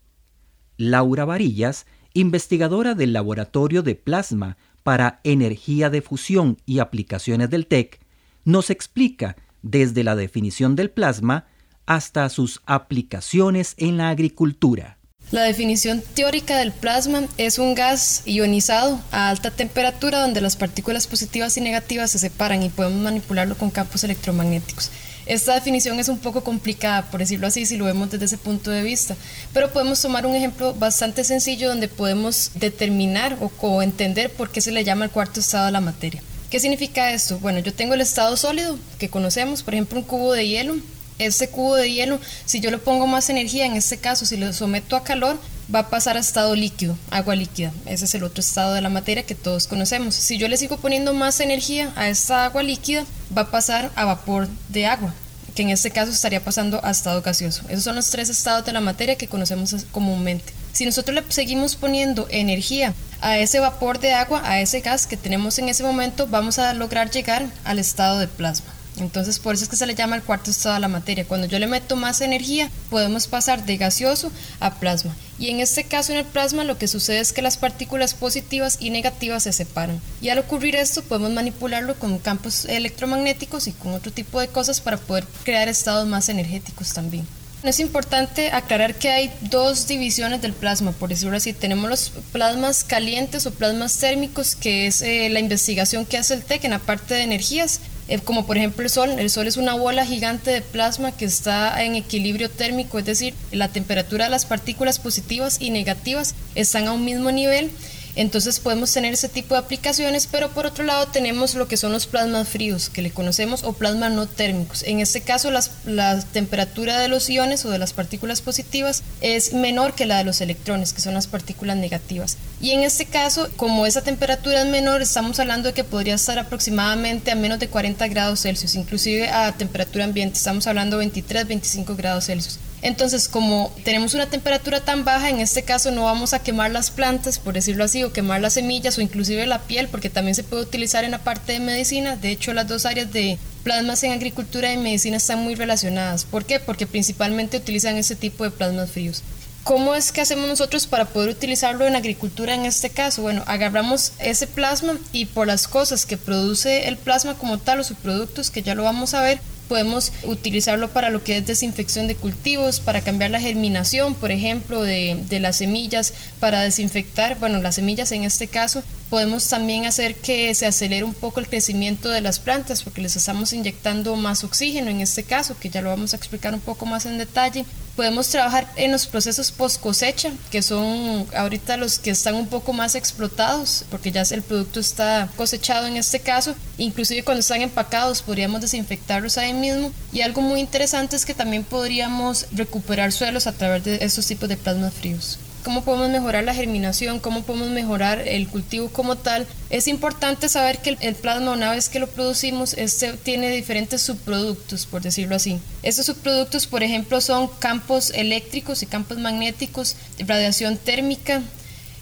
Laura 0.77 1.25
Varillas, 1.25 1.85
investigadora 2.13 2.95
del 2.95 3.13
Laboratorio 3.13 3.83
de 3.83 3.95
Plasma 3.95 4.57
para 4.83 5.19
Energía 5.23 5.89
de 5.89 6.01
Fusión 6.01 6.57
y 6.65 6.79
Aplicaciones 6.79 7.49
del 7.49 7.67
TEC, 7.67 7.99
nos 8.45 8.69
explica 8.69 9.35
desde 9.61 10.03
la 10.03 10.15
definición 10.15 10.75
del 10.75 10.89
plasma 10.89 11.47
hasta 11.85 12.29
sus 12.29 12.61
aplicaciones 12.65 13.73
en 13.77 13.97
la 13.97 14.09
agricultura. 14.09 14.96
La 15.29 15.43
definición 15.43 16.01
teórica 16.13 16.57
del 16.57 16.71
plasma 16.71 17.27
es 17.37 17.59
un 17.59 17.75
gas 17.75 18.21
ionizado 18.25 19.01
a 19.11 19.29
alta 19.29 19.51
temperatura 19.51 20.21
donde 20.21 20.39
las 20.39 20.55
partículas 20.55 21.05
positivas 21.05 21.57
y 21.57 21.61
negativas 21.61 22.11
se 22.11 22.19
separan 22.19 22.63
y 22.63 22.69
podemos 22.69 23.01
manipularlo 23.01 23.57
con 23.57 23.69
campos 23.69 24.05
electromagnéticos. 24.05 24.89
Esta 25.25 25.55
definición 25.55 25.99
es 25.99 26.07
un 26.07 26.19
poco 26.19 26.45
complicada, 26.45 27.11
por 27.11 27.19
decirlo 27.19 27.47
así, 27.47 27.65
si 27.65 27.75
lo 27.75 27.83
vemos 27.83 28.09
desde 28.09 28.23
ese 28.23 28.37
punto 28.37 28.71
de 28.71 28.83
vista, 28.83 29.17
pero 29.51 29.73
podemos 29.73 30.01
tomar 30.01 30.25
un 30.25 30.33
ejemplo 30.33 30.73
bastante 30.73 31.25
sencillo 31.25 31.67
donde 31.67 31.89
podemos 31.89 32.51
determinar 32.55 33.37
o, 33.59 33.81
entender 33.81 34.31
por 34.31 34.49
qué 34.49 34.61
se 34.61 34.71
le 34.71 34.85
llama 34.85 35.03
el 35.03 35.11
cuarto 35.11 35.41
estado 35.41 35.65
de 35.65 35.73
la 35.73 35.81
materia. 35.81 36.23
¿Qué 36.49 36.61
significa 36.61 37.11
esto? 37.11 37.37
Bueno, 37.39 37.59
yo 37.59 37.73
tengo 37.73 37.95
el 37.95 37.99
estado 37.99 38.37
sólido 38.37 38.79
que 38.97 39.09
conocemos, 39.09 39.61
por 39.61 39.73
ejemplo, 39.73 39.99
un 39.99 40.05
cubo 40.05 40.31
de 40.31 40.47
hielo. 40.47 40.77
Este 41.19 41.49
cubo 41.49 41.75
de 41.75 41.91
hielo, 41.91 42.19
si 42.45 42.59
yo 42.59 42.69
le 42.69 42.77
pongo 42.77 43.07
más 43.07 43.29
energía, 43.29 43.65
en 43.65 43.75
este 43.75 43.97
caso, 43.97 44.25
si 44.25 44.37
lo 44.37 44.53
someto 44.53 44.95
a 44.95 45.03
calor, 45.03 45.39
va 45.73 45.79
a 45.79 45.89
pasar 45.89 46.15
a 46.15 46.19
estado 46.19 46.55
líquido, 46.55 46.97
agua 47.09 47.35
líquida. 47.35 47.71
Ese 47.85 48.05
es 48.05 48.15
el 48.15 48.23
otro 48.23 48.41
estado 48.41 48.73
de 48.73 48.81
la 48.81 48.89
materia 48.89 49.23
que 49.23 49.35
todos 49.35 49.67
conocemos. 49.67 50.15
Si 50.15 50.37
yo 50.37 50.47
le 50.47 50.57
sigo 50.57 50.77
poniendo 50.77 51.13
más 51.13 51.39
energía 51.39 51.91
a 51.95 52.07
esta 52.07 52.45
agua 52.45 52.63
líquida, 52.63 53.05
va 53.35 53.43
a 53.43 53.51
pasar 53.51 53.91
a 53.95 54.05
vapor 54.05 54.47
de 54.69 54.85
agua, 54.85 55.13
que 55.55 55.63
en 55.63 55.69
este 55.69 55.91
caso 55.91 56.11
estaría 56.11 56.43
pasando 56.43 56.79
a 56.83 56.91
estado 56.91 57.21
gaseoso. 57.21 57.63
Esos 57.67 57.83
son 57.83 57.95
los 57.95 58.09
tres 58.09 58.29
estados 58.29 58.65
de 58.65 58.73
la 58.73 58.81
materia 58.81 59.17
que 59.17 59.27
conocemos 59.27 59.75
comúnmente. 59.91 60.53
Si 60.71 60.85
nosotros 60.85 61.15
le 61.15 61.23
seguimos 61.31 61.75
poniendo 61.75 62.27
energía 62.29 62.93
a 63.19 63.39
ese 63.39 63.59
vapor 63.59 63.99
de 63.99 64.13
agua, 64.13 64.43
a 64.45 64.61
ese 64.61 64.81
gas 64.81 65.07
que 65.07 65.17
tenemos 65.17 65.57
en 65.57 65.69
ese 65.69 65.81
momento, 65.83 66.27
vamos 66.27 66.59
a 66.59 66.75
lograr 66.75 67.09
llegar 67.09 67.47
al 67.63 67.79
estado 67.79 68.19
de 68.19 68.27
plasma. 68.27 68.76
Entonces, 68.97 69.39
por 69.39 69.55
eso 69.55 69.63
es 69.63 69.69
que 69.69 69.75
se 69.75 69.85
le 69.85 69.95
llama 69.95 70.15
el 70.15 70.23
cuarto 70.23 70.51
estado 70.51 70.75
de 70.75 70.81
la 70.81 70.87
materia. 70.87 71.25
Cuando 71.25 71.47
yo 71.47 71.59
le 71.59 71.67
meto 71.67 71.95
más 71.95 72.21
energía, 72.21 72.69
podemos 72.89 73.27
pasar 73.27 73.65
de 73.65 73.77
gaseoso 73.77 74.31
a 74.59 74.75
plasma. 74.75 75.15
Y 75.39 75.49
en 75.49 75.59
este 75.59 75.83
caso, 75.83 76.11
en 76.11 76.19
el 76.19 76.25
plasma, 76.25 76.63
lo 76.63 76.77
que 76.77 76.87
sucede 76.87 77.19
es 77.19 77.33
que 77.33 77.41
las 77.41 77.57
partículas 77.57 78.13
positivas 78.13 78.77
y 78.79 78.89
negativas 78.89 79.43
se 79.43 79.53
separan. 79.53 80.01
Y 80.21 80.29
al 80.29 80.39
ocurrir 80.39 80.75
esto, 80.75 81.03
podemos 81.03 81.31
manipularlo 81.31 81.95
con 81.99 82.17
campos 82.19 82.65
electromagnéticos 82.65 83.67
y 83.67 83.71
con 83.73 83.93
otro 83.93 84.11
tipo 84.11 84.41
de 84.41 84.47
cosas 84.47 84.81
para 84.81 84.97
poder 84.97 85.25
crear 85.43 85.67
estados 85.67 86.07
más 86.07 86.29
energéticos 86.29 86.93
también. 86.93 87.27
Es 87.63 87.79
importante 87.79 88.51
aclarar 88.51 88.95
que 88.95 89.09
hay 89.09 89.31
dos 89.41 89.87
divisiones 89.87 90.41
del 90.41 90.53
plasma, 90.53 90.91
por 90.91 91.09
decirlo 91.09 91.37
así. 91.37 91.53
Tenemos 91.53 91.89
los 91.89 92.11
plasmas 92.31 92.83
calientes 92.83 93.47
o 93.47 93.51
plasmas 93.51 93.97
térmicos, 93.97 94.55
que 94.55 94.85
es 94.85 95.01
eh, 95.01 95.27
la 95.29 95.39
investigación 95.39 96.05
que 96.05 96.17
hace 96.17 96.35
el 96.35 96.43
TEC 96.43 96.65
en 96.65 96.71
la 96.71 96.79
parte 96.79 97.15
de 97.15 97.23
energías, 97.23 97.81
eh, 98.07 98.19
como 98.19 98.45
por 98.45 98.57
ejemplo 98.57 98.83
el 98.83 98.89
Sol. 98.89 99.09
El 99.17 99.29
Sol 99.29 99.47
es 99.47 99.57
una 99.57 99.73
bola 99.75 100.05
gigante 100.05 100.51
de 100.51 100.61
plasma 100.61 101.11
que 101.11 101.25
está 101.25 101.83
en 101.83 101.95
equilibrio 101.95 102.49
térmico, 102.49 102.99
es 102.99 103.05
decir, 103.05 103.33
la 103.51 103.69
temperatura 103.69 104.25
de 104.25 104.31
las 104.31 104.45
partículas 104.45 104.99
positivas 104.99 105.57
y 105.59 105.69
negativas 105.69 106.35
están 106.55 106.87
a 106.87 106.93
un 106.93 107.05
mismo 107.05 107.31
nivel 107.31 107.71
entonces 108.17 108.59
podemos 108.59 108.91
tener 108.91 109.13
ese 109.13 109.29
tipo 109.29 109.53
de 109.53 109.61
aplicaciones, 109.61 110.27
pero 110.29 110.49
por 110.49 110.65
otro 110.65 110.83
lado 110.83 111.07
tenemos 111.07 111.55
lo 111.55 111.67
que 111.67 111.77
son 111.77 111.91
los 111.91 112.07
plasmas 112.07 112.47
fríos, 112.47 112.89
que 112.89 113.01
le 113.01 113.11
conocemos, 113.11 113.63
o 113.63 113.73
plasmas 113.73 114.11
no 114.11 114.27
térmicos. 114.27 114.83
En 114.83 114.99
este 114.99 115.21
caso 115.21 115.51
la 115.51 116.21
temperatura 116.33 116.99
de 116.99 117.07
los 117.07 117.29
iones 117.29 117.65
o 117.65 117.69
de 117.69 117.79
las 117.79 117.93
partículas 117.93 118.41
positivas 118.41 119.03
es 119.21 119.53
menor 119.53 119.93
que 119.93 120.05
la 120.05 120.17
de 120.17 120.23
los 120.23 120.41
electrones, 120.41 120.93
que 120.93 121.01
son 121.01 121.13
las 121.13 121.27
partículas 121.27 121.77
negativas. 121.77 122.37
Y 122.59 122.71
en 122.71 122.81
este 122.81 123.05
caso, 123.05 123.49
como 123.55 123.85
esa 123.85 124.01
temperatura 124.01 124.61
es 124.61 124.67
menor, 124.67 125.01
estamos 125.01 125.39
hablando 125.39 125.67
de 125.69 125.73
que 125.73 125.83
podría 125.83 126.15
estar 126.15 126.39
aproximadamente 126.39 127.31
a 127.31 127.35
menos 127.35 127.59
de 127.59 127.67
40 127.67 128.07
grados 128.07 128.41
Celsius, 128.41 128.75
inclusive 128.75 129.29
a 129.29 129.51
temperatura 129.51 130.05
ambiente, 130.05 130.37
estamos 130.37 130.65
hablando 130.67 130.97
de 130.97 131.01
23, 131.01 131.47
25 131.47 131.95
grados 131.95 132.25
Celsius. 132.25 132.59
Entonces, 132.87 133.27
como 133.27 133.73
tenemos 133.83 134.13
una 134.13 134.27
temperatura 134.27 134.79
tan 134.79 135.03
baja, 135.03 135.29
en 135.29 135.41
este 135.41 135.63
caso 135.63 135.91
no 135.91 136.05
vamos 136.05 136.33
a 136.33 136.39
quemar 136.39 136.71
las 136.71 136.89
plantas, 136.89 137.37
por 137.37 137.53
decirlo 137.53 137.83
así, 137.83 138.05
o 138.05 138.13
quemar 138.13 138.39
las 138.39 138.53
semillas 138.53 138.97
o 138.97 139.01
inclusive 139.01 139.45
la 139.45 139.63
piel, 139.63 139.89
porque 139.89 140.09
también 140.09 140.35
se 140.35 140.43
puede 140.45 140.63
utilizar 140.63 141.03
en 141.03 141.11
la 141.11 141.19
parte 141.19 141.51
de 141.51 141.59
medicina. 141.59 142.15
De 142.15 142.31
hecho, 142.31 142.53
las 142.53 142.65
dos 142.65 142.85
áreas 142.85 143.11
de 143.11 143.37
plasmas 143.63 144.03
en 144.03 144.13
agricultura 144.13 144.71
y 144.71 144.77
medicina 144.77 145.17
están 145.17 145.43
muy 145.43 145.55
relacionadas. 145.55 146.23
¿Por 146.23 146.45
qué? 146.45 146.61
Porque 146.61 146.87
principalmente 146.87 147.57
utilizan 147.57 147.97
ese 147.97 148.15
tipo 148.15 148.45
de 148.45 148.51
plasmas 148.51 148.89
fríos. 148.89 149.21
¿Cómo 149.65 149.93
es 149.93 150.13
que 150.13 150.21
hacemos 150.21 150.47
nosotros 150.47 150.87
para 150.87 151.03
poder 151.03 151.29
utilizarlo 151.31 151.85
en 151.85 151.97
agricultura 151.97 152.55
en 152.55 152.65
este 152.65 152.89
caso? 152.89 153.21
Bueno, 153.21 153.43
agarramos 153.47 154.13
ese 154.19 154.47
plasma 154.47 154.97
y 155.11 155.25
por 155.25 155.45
las 155.45 155.67
cosas 155.67 156.05
que 156.05 156.15
produce 156.15 156.87
el 156.87 156.95
plasma 156.95 157.33
como 157.33 157.57
tal 157.57 157.81
o 157.81 157.83
sus 157.83 157.97
productos, 157.97 158.49
que 158.49 158.61
ya 158.61 158.75
lo 158.75 158.83
vamos 158.83 159.13
a 159.13 159.21
ver, 159.21 159.41
Podemos 159.67 160.11
utilizarlo 160.23 160.89
para 160.89 161.09
lo 161.09 161.23
que 161.23 161.37
es 161.37 161.45
desinfección 161.45 162.07
de 162.07 162.15
cultivos, 162.15 162.79
para 162.79 163.01
cambiar 163.01 163.31
la 163.31 163.39
germinación, 163.39 164.15
por 164.15 164.31
ejemplo, 164.31 164.81
de, 164.81 165.19
de 165.29 165.39
las 165.39 165.57
semillas, 165.57 166.13
para 166.39 166.61
desinfectar, 166.61 167.37
bueno, 167.39 167.61
las 167.61 167.75
semillas 167.75 168.11
en 168.11 168.23
este 168.23 168.47
caso. 168.47 168.83
Podemos 169.09 169.47
también 169.47 169.85
hacer 169.85 170.15
que 170.15 170.53
se 170.53 170.65
acelere 170.65 171.03
un 171.03 171.13
poco 171.13 171.39
el 171.39 171.47
crecimiento 171.47 172.09
de 172.09 172.21
las 172.21 172.39
plantas 172.39 172.83
porque 172.83 173.01
les 173.01 173.15
estamos 173.15 173.53
inyectando 173.53 174.15
más 174.15 174.43
oxígeno 174.43 174.89
en 174.89 175.01
este 175.01 175.23
caso, 175.23 175.57
que 175.59 175.69
ya 175.69 175.81
lo 175.81 175.89
vamos 175.89 176.13
a 176.13 176.17
explicar 176.17 176.53
un 176.53 176.59
poco 176.59 176.85
más 176.85 177.05
en 177.05 177.17
detalle. 177.17 177.65
Podemos 177.97 178.27
trabajar 178.29 178.71
en 178.75 178.91
los 178.91 179.07
procesos 179.07 179.51
post 179.51 179.81
cosecha, 179.81 180.31
que 180.51 180.61
son 180.61 181.25
ahorita 181.35 181.77
los 181.77 181.97
que 181.97 182.11
están 182.11 182.35
un 182.35 182.47
poco 182.47 182.71
más 182.71 182.93
explotados, 182.93 183.85
porque 183.89 184.11
ya 184.11 184.21
el 184.21 184.43
producto 184.43 184.79
está 184.79 185.29
cosechado 185.35 185.87
en 185.87 185.97
este 185.97 186.19
caso. 186.19 186.53
Inclusive 186.77 187.23
cuando 187.23 187.39
están 187.39 187.63
empacados 187.63 188.21
podríamos 188.21 188.61
desinfectarlos 188.61 189.39
ahí 189.39 189.51
mismo. 189.51 189.91
Y 190.13 190.21
algo 190.21 190.41
muy 190.41 190.59
interesante 190.59 191.15
es 191.15 191.25
que 191.25 191.33
también 191.33 191.63
podríamos 191.63 192.45
recuperar 192.51 193.11
suelos 193.11 193.47
a 193.47 193.53
través 193.53 193.83
de 193.83 193.97
estos 194.01 194.27
tipos 194.27 194.47
de 194.47 194.57
plasmas 194.57 194.93
fríos 194.93 195.39
cómo 195.67 195.83
podemos 195.83 196.09
mejorar 196.09 196.45
la 196.45 196.53
germinación, 196.53 197.19
cómo 197.19 197.43
podemos 197.43 197.67
mejorar 197.67 198.25
el 198.25 198.47
cultivo 198.47 198.87
como 198.87 199.17
tal. 199.17 199.45
Es 199.69 199.89
importante 199.89 200.47
saber 200.47 200.77
que 200.77 200.95
el, 201.01 201.15
plasma, 201.15 201.51
una 201.51 201.71
vez 201.71 201.89
que 201.89 201.99
lo 201.99 202.07
producimos, 202.07 202.73
este 202.75 203.11
tiene 203.17 203.51
diferentes 203.51 204.01
subproductos, 204.01 204.85
por 204.85 205.01
decirlo 205.01 205.35
así. 205.35 205.59
Estos 205.83 206.05
subproductos, 206.05 206.67
por 206.67 206.83
ejemplo, 206.83 207.19
son 207.19 207.49
campos 207.59 208.11
eléctricos 208.15 208.81
y 208.81 208.85
campos 208.85 209.17
magnéticos, 209.17 209.97
radiación 210.19 210.77
térmica, 210.77 211.41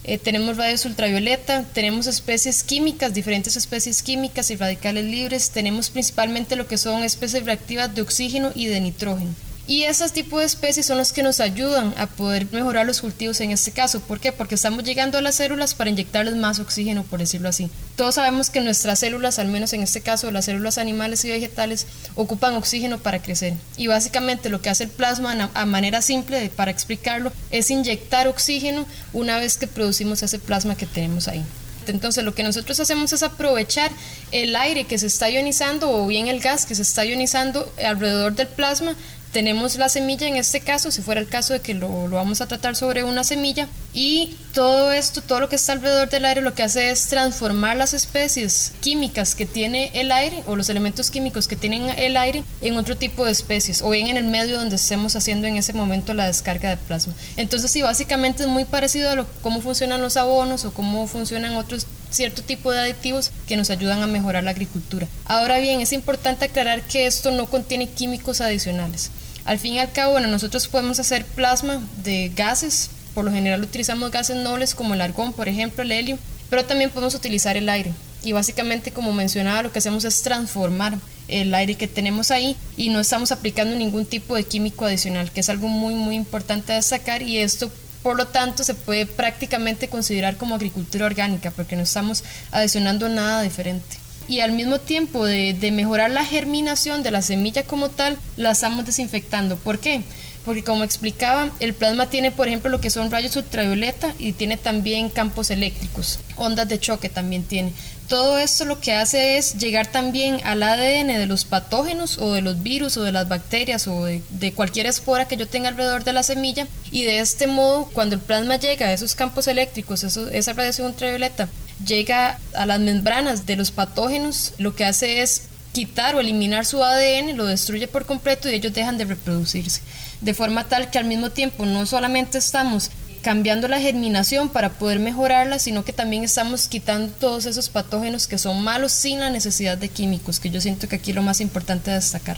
eh, 0.04 0.19
tenemos 0.19 0.58
rayos 0.58 0.86
ultravioleta, 0.86 1.63
tenemos 1.63 2.06
especies 2.06 2.63
químicas, 2.63 3.15
diferentes 3.15 3.58
especies 3.58 4.04
químicas 4.04 4.51
y 4.51 4.58
radicales 4.58 5.06
libres, 5.06 5.49
tenemos 5.49 5.89
principalmente 5.89 6.56
lo 6.56 6.67
que 6.67 6.78
son 6.78 7.04
especies 7.04 7.43
reactivas 7.43 7.95
de 7.95 8.04
oxígeno 8.04 8.51
y 8.54 8.67
de 8.67 8.80
nitrógeno. 8.80 9.34
Y 9.67 9.84
esos 9.84 10.12
tipos 10.12 10.41
de 10.41 10.45
especies 10.45 10.86
son 10.86 10.99
los 10.99 11.12
que 11.12 11.23
nos 11.23 11.39
ayudan 11.39 11.95
a 11.97 12.06
poder 12.06 12.45
mejorar 12.51 12.86
los 12.86 13.01
cultivos 13.01 13.41
en 13.41 13.49
este 13.49 13.71
caso. 13.71 13.99
¿Por 13.99 14.19
qué? 14.19 14.32
Porque 14.32 14.54
estamos 14.54 14.84
llegando 14.84 15.17
a 15.17 15.21
las 15.21 15.36
células 15.36 15.73
para 15.73 15.89
inyectarles 15.89 16.36
más 16.36 16.60
oxígeno, 16.60 17.04
por 17.04 17.17
decirlo 17.19 17.49
así. 17.49 17.71
Todos 17.95 18.15
sabemos 18.15 18.51
que 18.51 18.62
nuestras 18.62 18.99
células, 18.99 19.39
al 19.39 19.47
menos 19.47 19.73
en 19.73 19.82
este 19.82 20.01
caso 20.01 20.30
las 20.30 20.45
células 20.45 20.78
animales 20.78 21.25
y 21.25 21.30
vegetales, 21.30 21.88
ocupan 22.13 22.54
oxígeno 22.54 22.99
para 22.99 23.23
crecer. 23.23 23.56
Y 23.75 23.88
básicamente 23.88 24.49
lo 24.49 24.62
que 24.62 24.69
hace 24.69 24.84
el 24.84 24.91
plasma, 24.91 25.49
a 25.51 25.65
manera 25.65 26.04
simple 26.04 26.51
para 26.56 26.69
explicarlo, 26.69 27.32
es 27.49 27.71
inyectar 27.71 28.28
oxígeno 28.28 28.86
una 29.13 29.39
vez 29.39 29.58
que 29.58 29.65
producimos 29.65 30.21
ese 30.21 30.38
plasma 30.38 30.75
que 30.75 30.86
tenemos 30.86 31.28
ahí. 31.28 31.43
Entonces 31.88 32.23
lo 32.23 32.34
que 32.34 32.43
nosotros 32.43 32.80
hacemos 32.80 33.13
es 33.13 33.23
aprovechar 33.23 33.91
el 34.32 34.56
aire 34.56 34.86
que 34.86 34.97
se 34.97 35.08
está 35.08 35.30
ionizando 35.30 35.91
o 35.91 36.08
bien 36.08 36.28
el 36.28 36.39
gas 36.39 36.65
que 36.65 36.75
se 36.75 36.82
está 36.82 37.06
ionizando 37.06 37.71
alrededor 37.84 38.34
del 38.34 38.47
plasma 38.47 38.95
tenemos 39.36 39.76
la 39.76 39.89
semilla 39.89 40.30
en 40.30 40.38
este 40.38 40.62
caso, 40.62 40.91
si 40.91 41.02
fuera 41.02 41.19
el 41.19 41.28
caso 41.28 41.52
de 41.52 41.60
que 41.60 41.74
lo, 41.74 42.08
lo, 42.08 42.15
vamos 42.15 42.39
a 42.39 42.48
tratar 42.48 42.78
sobre 42.78 43.04
una 43.04 43.26
semilla, 43.26 43.67
y 43.93 44.38
todo 44.54 44.93
esto, 44.93 45.21
todo 45.21 45.41
lo 45.41 45.50
que 45.50 45.58
está 45.58 45.74
alrededor 45.74 46.10
del 46.10 46.24
aire, 46.24 46.39
lo 46.39 46.54
que 46.54 46.63
hace 46.63 46.89
es 46.89 47.08
transformar 47.08 47.76
las 47.76 47.93
especies 47.93 48.71
químicas 48.80 49.36
que 49.36 49.45
tiene 49.45 49.91
el 49.93 50.13
aire 50.13 50.41
o 50.48 50.56
los 50.56 50.69
elementos 50.69 51.12
químicos 51.12 51.50
que 51.50 51.58
tienen 51.58 51.89
el 51.98 52.15
aire 52.15 52.45
en 52.62 52.78
otro 52.78 52.95
tipo 52.95 53.26
de 53.26 53.34
especies, 53.34 53.82
o 53.82 53.89
bien 53.89 54.08
en 54.08 54.15
el 54.15 54.24
medio 54.24 54.58
donde 54.58 54.78
estemos 54.78 55.17
haciendo 55.17 55.48
en 55.48 55.58
ese 55.58 55.74
momento 55.74 56.13
la 56.13 56.28
descarga 56.28 56.69
de 56.69 56.78
plasma. 56.78 57.13
Entonces, 57.36 57.69
sí, 57.69 57.82
básicamente 57.82 58.43
es 58.43 58.48
muy 58.48 58.63
parecido 58.63 59.10
a 59.10 59.15
lo, 59.15 59.28
cómo 59.41 59.60
funcionan 59.60 60.02
los 60.02 60.15
abonos 60.15 60.63
o 60.63 60.74
cómo 60.74 61.08
funcionan 61.08 61.58
otros 61.58 61.88
cierto 62.10 62.41
tipo 62.41 62.71
de 62.71 62.80
aditivos 62.80 63.32
que 63.48 63.58
nos 63.58 63.69
ayudan 63.69 64.02
a 64.02 64.08
mejorar 64.08 64.45
la 64.45 64.52
agricultura. 64.52 65.10
Ahora 65.26 65.58
bien, 65.58 65.82
es 65.82 65.91
importante 65.91 66.45
aclarar 66.45 66.84
que 66.84 67.06
esto 67.06 67.32
no 67.32 67.48
contiene 67.48 67.89
químicos 67.89 68.39
adicionales. 68.39 69.12
Al 69.45 69.60
fin 69.60 69.73
y 69.73 69.79
al 69.79 69.91
cabo, 69.91 70.13
bueno, 70.13 70.27
nosotros 70.27 70.67
podemos 70.67 70.99
hacer 70.99 71.23
plasma 71.23 71.79
de 72.03 72.31
gases 72.36 72.89
Por 73.13 73.25
lo 73.25 73.31
general 73.31 73.63
utilizamos 73.63 74.12
gases 74.12 74.38
nobles 74.38 74.75
como 74.75 74.93
el 74.93 75.01
argón, 75.01 75.34
por 75.34 75.47
ejemplo, 75.47 75.84
el 75.84 75.91
helio, 75.91 76.17
pero 76.49 76.65
también 76.65 76.89
podemos 76.89 77.15
utilizar 77.15 77.55
el 77.55 77.69
aire. 77.69 77.93
Y 78.23 78.31
básicamente, 78.31 78.91
como 78.91 79.13
mencionaba, 79.13 79.62
lo 79.62 79.71
que 79.71 79.79
hacemos 79.79 80.03
es 80.03 80.21
transformar 80.23 80.97
el 81.27 81.53
aire 81.53 81.75
que 81.75 81.88
tenemos 81.88 82.31
ahí 82.31 82.58
y 82.75 82.89
no 82.89 82.99
estamos 82.99 83.31
aplicando 83.31 83.75
ningún 83.75 84.05
tipo 84.05 84.36
de 84.36 84.43
químico 84.43 84.86
adicional, 84.86 85.31
que 85.31 85.39
es 85.39 85.49
algo 85.49 85.67
muy, 85.67 85.93
muy 85.93 86.15
importante 86.15 86.73
a 86.73 86.75
destacar 86.75 87.21
y 87.21 87.38
esto 87.38 87.71
por 88.05 88.17
lo 88.17 88.27
tanto, 88.27 88.63
se 88.63 88.75
puede 88.75 89.08
prácticamente 89.08 89.88
considerar 89.88 90.38
como 90.38 90.53
agricultura 90.53 91.08
orgánica 91.08 91.49
porque 91.49 91.75
no 91.75 91.81
estamos 91.81 92.23
adicionando 92.51 93.10
nada 93.10 93.41
diferente. 93.41 93.97
Y 94.28 94.40
al 94.40 94.54
mismo 94.54 94.80
tiempo 94.80 95.26
de, 95.26 95.56
mejorar 95.72 96.12
la 96.12 96.26
germinación 96.26 97.04
de 97.04 97.12
la 97.12 97.22
semilla 97.22 97.64
como 97.64 97.90
tal, 97.90 98.18
la 98.38 98.52
estamos 98.52 98.86
desinfectando. 98.86 99.58
¿Por 99.58 99.80
qué? 99.80 100.02
porque 100.46 100.64
como 100.64 100.84
explicaba, 100.84 101.50
el 101.60 101.74
plasma 101.74 102.08
tiene, 102.08 102.32
por 102.32 102.48
ejemplo, 102.48 102.70
lo 102.70 102.80
que 102.80 102.92
son 102.92 103.10
rayos 103.10 103.36
ultravioleta 103.36 104.14
y 104.20 104.34
tiene 104.34 104.58
también 104.58 105.10
campos 105.10 105.50
eléctricos, 105.50 106.20
ondas 106.36 106.70
de 106.70 106.80
choque 106.80 107.10
también 107.10 107.44
tiene. 107.44 107.74
Todo 108.08 108.38
esto 108.38 108.66
lo 108.66 108.80
que 108.80 108.94
hace 108.94 109.38
es 109.38 109.58
llegar 109.58 109.88
también 109.88 110.40
al 110.44 110.62
ADN 110.62 111.08
de 111.08 111.26
los 111.26 111.44
patógenos 111.44 112.20
o 112.20 112.34
de 112.34 112.44
los 112.44 112.62
virus 112.62 112.98
o 112.98 113.04
de 113.04 113.12
las 113.12 113.28
bacterias 113.28 113.88
o 113.88 114.06
de, 114.06 114.54
cualquier 114.54 114.86
espora 114.86 115.28
que 115.28 115.38
yo 115.38 115.48
tenga 115.48 115.70
alrededor 115.70 116.04
de 116.04 116.14
la 116.14 116.22
semilla 116.22 116.68
y 116.92 117.04
de 117.04 117.20
este 117.20 117.48
modo 117.48 117.90
cuando 117.92 118.14
el 118.14 118.22
plasma 118.22 118.58
llega 118.58 118.86
a 118.86 118.94
esos 118.94 119.16
campos 119.16 119.48
eléctricos, 119.48 120.04
esa 120.04 120.54
radiación 120.54 120.88
ultravioleta, 120.88 121.50
llega 121.84 122.40
a 122.54 122.66
las 122.66 122.80
membranas 122.80 123.46
de 123.46 123.56
los 123.56 123.72
patógenos, 123.72 124.54
lo 124.58 124.76
que 124.76 124.86
hace 124.86 125.22
es 125.22 125.44
quitar 125.74 126.16
o 126.16 126.22
eliminar 126.22 126.66
su 126.66 126.84
ADN, 126.84 127.36
lo 127.36 127.46
destruye 127.46 127.88
por 127.88 128.06
completo 128.06 128.50
y 128.50 128.54
ellos 128.54 128.74
dejan 128.74 128.98
de 128.98 129.06
reproducirse. 129.06 129.82
De 130.22 130.34
forma 130.34 130.64
tal 130.64 130.90
que 130.90 130.98
al 130.98 131.06
mismo 131.06 131.32
tiempo 131.32 131.66
no 131.66 131.86
solamente 131.86 132.38
estamos 132.38 132.92
cambiando 133.22 133.68
la 133.68 133.82
germinación 133.82 134.50
para 134.50 134.70
poder 134.70 135.00
mejorarla, 135.00 135.60
sino 135.60 135.84
que 135.84 135.92
también 135.92 136.24
estamos 136.24 136.68
quitando 136.68 137.12
todos 137.12 137.46
esos 137.46 137.70
patógenos 137.70 138.28
que 138.28 138.38
son 138.38 138.64
malos 138.64 138.92
sin 138.92 139.20
la 139.20 139.32
necesidad 139.32 139.78
de 139.78 139.90
químicos, 139.90 140.40
que 140.40 140.52
yo 140.52 140.62
siento 140.62 140.88
que 140.88 140.96
aquí 140.96 141.12
lo 141.12 141.24
más 141.24 141.42
importante 141.42 141.90
es 141.90 142.04
destacar. 142.04 142.38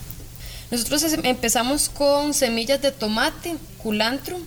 Nosotros 0.72 1.04
empezamos 1.24 1.90
con 1.90 2.34
semillas 2.34 2.82
de 2.82 2.92
tomate, 2.92 3.56
culantro, 3.78 4.40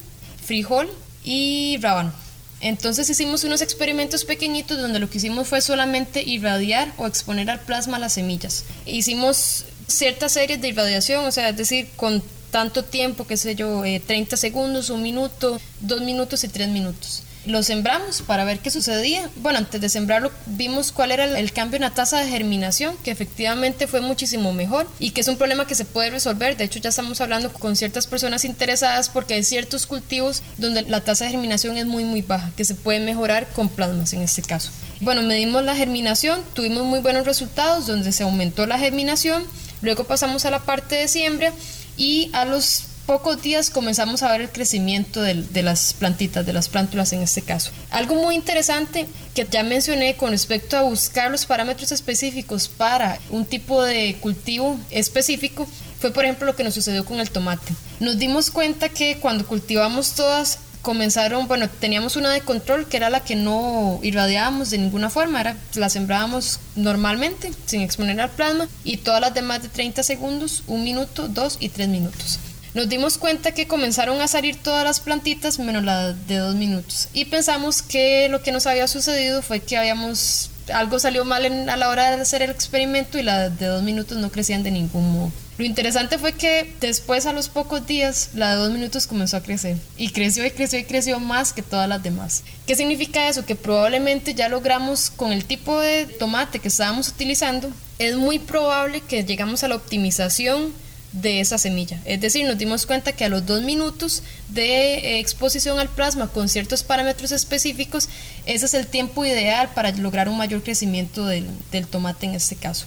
frijol 0.44 0.90
y 1.22 1.78
rábano. 1.80 2.12
Entonces 2.60 3.08
hicimos 3.08 3.44
unos 3.44 3.62
experimentos 3.62 4.24
pequeñitos 4.24 4.78
donde 4.78 4.98
lo 4.98 5.08
que 5.08 5.18
hicimos 5.18 5.48
fue 5.48 5.60
solamente 5.60 6.22
irradiar 6.22 6.92
o 6.98 7.06
exponer 7.06 7.50
al 7.50 7.60
plasma 7.60 7.98
las 7.98 8.14
semillas. 8.14 8.64
Hicimos 8.84 9.64
ciertas 9.86 10.32
series 10.32 10.60
de 10.60 10.68
irradiación, 10.68 11.24
o 11.24 11.32
sea, 11.32 11.48
es 11.48 11.56
decir, 11.56 11.88
con 11.96 12.22
tanto 12.50 12.84
tiempo, 12.84 13.26
qué 13.26 13.36
sé 13.36 13.54
yo, 13.54 13.82
30 13.82 14.34
eh, 14.34 14.38
segundos, 14.38 14.90
un 14.90 15.02
minuto, 15.02 15.60
dos 15.80 16.00
minutos 16.02 16.44
y 16.44 16.48
tres 16.48 16.68
minutos. 16.68 17.22
Lo 17.46 17.62
sembramos 17.62 18.20
para 18.20 18.44
ver 18.44 18.58
qué 18.58 18.70
sucedía. 18.70 19.30
Bueno, 19.36 19.58
antes 19.58 19.80
de 19.80 19.88
sembrarlo 19.88 20.30
vimos 20.44 20.92
cuál 20.92 21.10
era 21.10 21.24
el 21.24 21.52
cambio 21.52 21.76
en 21.76 21.82
la 21.82 21.90
tasa 21.90 22.20
de 22.20 22.28
germinación, 22.28 22.96
que 23.02 23.10
efectivamente 23.10 23.86
fue 23.86 24.02
muchísimo 24.02 24.52
mejor 24.52 24.86
y 24.98 25.12
que 25.12 25.22
es 25.22 25.28
un 25.28 25.38
problema 25.38 25.66
que 25.66 25.74
se 25.74 25.86
puede 25.86 26.10
resolver. 26.10 26.58
De 26.58 26.64
hecho, 26.64 26.80
ya 26.80 26.90
estamos 26.90 27.20
hablando 27.22 27.50
con 27.52 27.76
ciertas 27.76 28.06
personas 28.06 28.44
interesadas 28.44 29.08
porque 29.08 29.34
hay 29.34 29.42
ciertos 29.42 29.86
cultivos 29.86 30.42
donde 30.58 30.82
la 30.82 31.00
tasa 31.00 31.24
de 31.24 31.30
germinación 31.30 31.78
es 31.78 31.86
muy, 31.86 32.04
muy 32.04 32.20
baja, 32.20 32.50
que 32.56 32.64
se 32.66 32.74
puede 32.74 33.00
mejorar 33.00 33.48
con 33.48 33.70
plasmas 33.70 34.12
en 34.12 34.20
este 34.20 34.42
caso. 34.42 34.70
Bueno, 35.00 35.22
medimos 35.22 35.64
la 35.64 35.74
germinación, 35.74 36.42
tuvimos 36.52 36.84
muy 36.84 37.00
buenos 37.00 37.24
resultados 37.24 37.86
donde 37.86 38.12
se 38.12 38.22
aumentó 38.22 38.66
la 38.66 38.78
germinación. 38.78 39.44
Luego 39.80 40.04
pasamos 40.04 40.44
a 40.44 40.50
la 40.50 40.58
parte 40.58 40.96
de 40.96 41.08
siembra 41.08 41.54
y 41.96 42.30
a 42.34 42.44
los 42.44 42.89
pocos 43.10 43.42
días 43.42 43.70
comenzamos 43.70 44.22
a 44.22 44.30
ver 44.30 44.42
el 44.42 44.50
crecimiento 44.50 45.20
de, 45.20 45.62
las 45.64 45.94
plantitas, 45.94 46.46
de 46.46 46.52
las 46.52 46.68
plántulas 46.68 47.12
en 47.12 47.22
este 47.22 47.42
caso. 47.42 47.72
Algo 47.90 48.14
muy 48.14 48.36
interesante 48.36 49.08
que 49.34 49.44
ya 49.50 49.64
mencioné 49.64 50.14
con 50.14 50.30
respecto 50.30 50.76
a 50.76 50.82
buscar 50.82 51.28
los 51.28 51.44
parámetros 51.44 51.90
específicos 51.90 52.68
para 52.68 53.18
un 53.30 53.46
tipo 53.46 53.82
de 53.82 54.16
cultivo 54.20 54.78
específico 54.90 55.66
fue 55.98 56.12
por 56.12 56.22
ejemplo 56.22 56.46
lo 56.46 56.54
que 56.54 56.62
nos 56.62 56.74
sucedió 56.74 57.04
con 57.04 57.18
el 57.18 57.32
tomate. 57.32 57.72
Nos 57.98 58.16
dimos 58.16 58.52
cuenta 58.52 58.88
que 58.90 59.18
cuando 59.18 59.44
cultivamos 59.44 60.12
todas 60.12 60.60
comenzaron, 60.80 61.48
bueno, 61.48 61.68
teníamos 61.68 62.14
una 62.14 62.30
de 62.30 62.42
control 62.42 62.86
que 62.86 62.96
era 62.96 63.10
la 63.10 63.24
que 63.24 63.34
no 63.34 63.98
irradiábamos 64.04 64.70
de 64.70 64.78
ninguna 64.78 65.10
forma, 65.10 65.40
era 65.40 65.56
la 65.74 65.90
sembrábamos 65.90 66.60
normalmente, 66.76 67.50
sin 67.66 67.80
exponer 67.80 68.20
al 68.20 68.30
plasma, 68.30 68.68
y 68.84 68.98
todas 68.98 69.20
las 69.20 69.34
demás 69.34 69.64
de 69.64 69.68
30 69.68 70.04
segundos, 70.04 70.62
un 70.68 70.84
minuto, 70.84 71.26
dos 71.26 71.56
y 71.58 71.70
tres 71.70 71.88
minutos. 71.88 72.38
Nos 72.72 72.88
dimos 72.88 73.18
cuenta 73.18 73.52
que 73.52 73.66
comenzaron 73.66 74.20
a 74.20 74.28
salir 74.28 74.56
todas 74.56 74.84
las 74.84 75.00
plantitas 75.00 75.58
menos 75.58 75.82
la 75.82 76.12
de 76.12 76.36
dos 76.36 76.54
minutos 76.54 77.08
y 77.12 77.24
pensamos 77.24 77.82
que 77.82 78.28
lo 78.28 78.42
que 78.42 78.52
nos 78.52 78.66
había 78.66 78.86
sucedido 78.86 79.42
fue 79.42 79.58
que 79.58 79.76
habíamos 79.76 80.50
algo 80.72 81.00
salió 81.00 81.24
mal 81.24 81.68
a 81.68 81.76
la 81.76 81.88
hora 81.88 82.14
de 82.14 82.22
hacer 82.22 82.42
el 82.42 82.50
experimento 82.50 83.18
y 83.18 83.22
las 83.22 83.58
de 83.58 83.66
dos 83.66 83.82
minutos 83.82 84.18
no 84.18 84.30
crecían 84.30 84.62
de 84.62 84.70
ningún 84.70 85.12
modo. 85.12 85.32
Lo 85.58 85.64
interesante 85.64 86.16
fue 86.16 86.32
que 86.32 86.72
después 86.80 87.26
a 87.26 87.32
los 87.32 87.48
pocos 87.48 87.86
días 87.86 88.30
la 88.34 88.52
de 88.52 88.56
dos 88.56 88.70
minutos 88.70 89.06
comenzó 89.08 89.36
a 89.36 89.42
crecer 89.42 89.76
y 89.96 90.10
creció 90.10 90.46
y 90.46 90.52
creció 90.52 90.78
y 90.78 90.84
creció 90.84 91.18
más 91.18 91.52
que 91.52 91.62
todas 91.62 91.88
las 91.88 92.02
demás. 92.02 92.44
¿Qué 92.66 92.76
significa 92.76 93.28
eso? 93.28 93.44
Que 93.44 93.56
probablemente 93.56 94.32
ya 94.32 94.48
logramos 94.48 95.10
con 95.10 95.32
el 95.32 95.44
tipo 95.44 95.78
de 95.80 96.06
tomate 96.06 96.60
que 96.60 96.68
estábamos 96.68 97.08
utilizando, 97.08 97.70
es 97.98 98.16
muy 98.16 98.38
probable 98.38 99.00
que 99.00 99.24
llegamos 99.24 99.64
a 99.64 99.68
la 99.68 99.74
optimización 99.74 100.72
de 101.12 101.40
esa 101.40 101.58
semilla. 101.58 102.00
Es 102.04 102.20
decir, 102.20 102.46
nos 102.46 102.58
dimos 102.58 102.86
cuenta 102.86 103.12
que 103.12 103.24
a 103.24 103.28
los 103.28 103.44
dos 103.46 103.62
minutos 103.62 104.22
de 104.48 104.94
eh, 104.94 105.20
exposición 105.20 105.78
al 105.78 105.88
plasma 105.88 106.28
con 106.28 106.48
ciertos 106.48 106.82
parámetros 106.82 107.32
específicos, 107.32 108.08
ese 108.46 108.66
es 108.66 108.74
el 108.74 108.86
tiempo 108.86 109.24
ideal 109.24 109.70
para 109.74 109.90
lograr 109.92 110.28
un 110.28 110.38
mayor 110.38 110.62
crecimiento 110.62 111.26
del, 111.26 111.46
del 111.72 111.86
tomate 111.86 112.26
en 112.26 112.34
este 112.34 112.56
caso. 112.56 112.86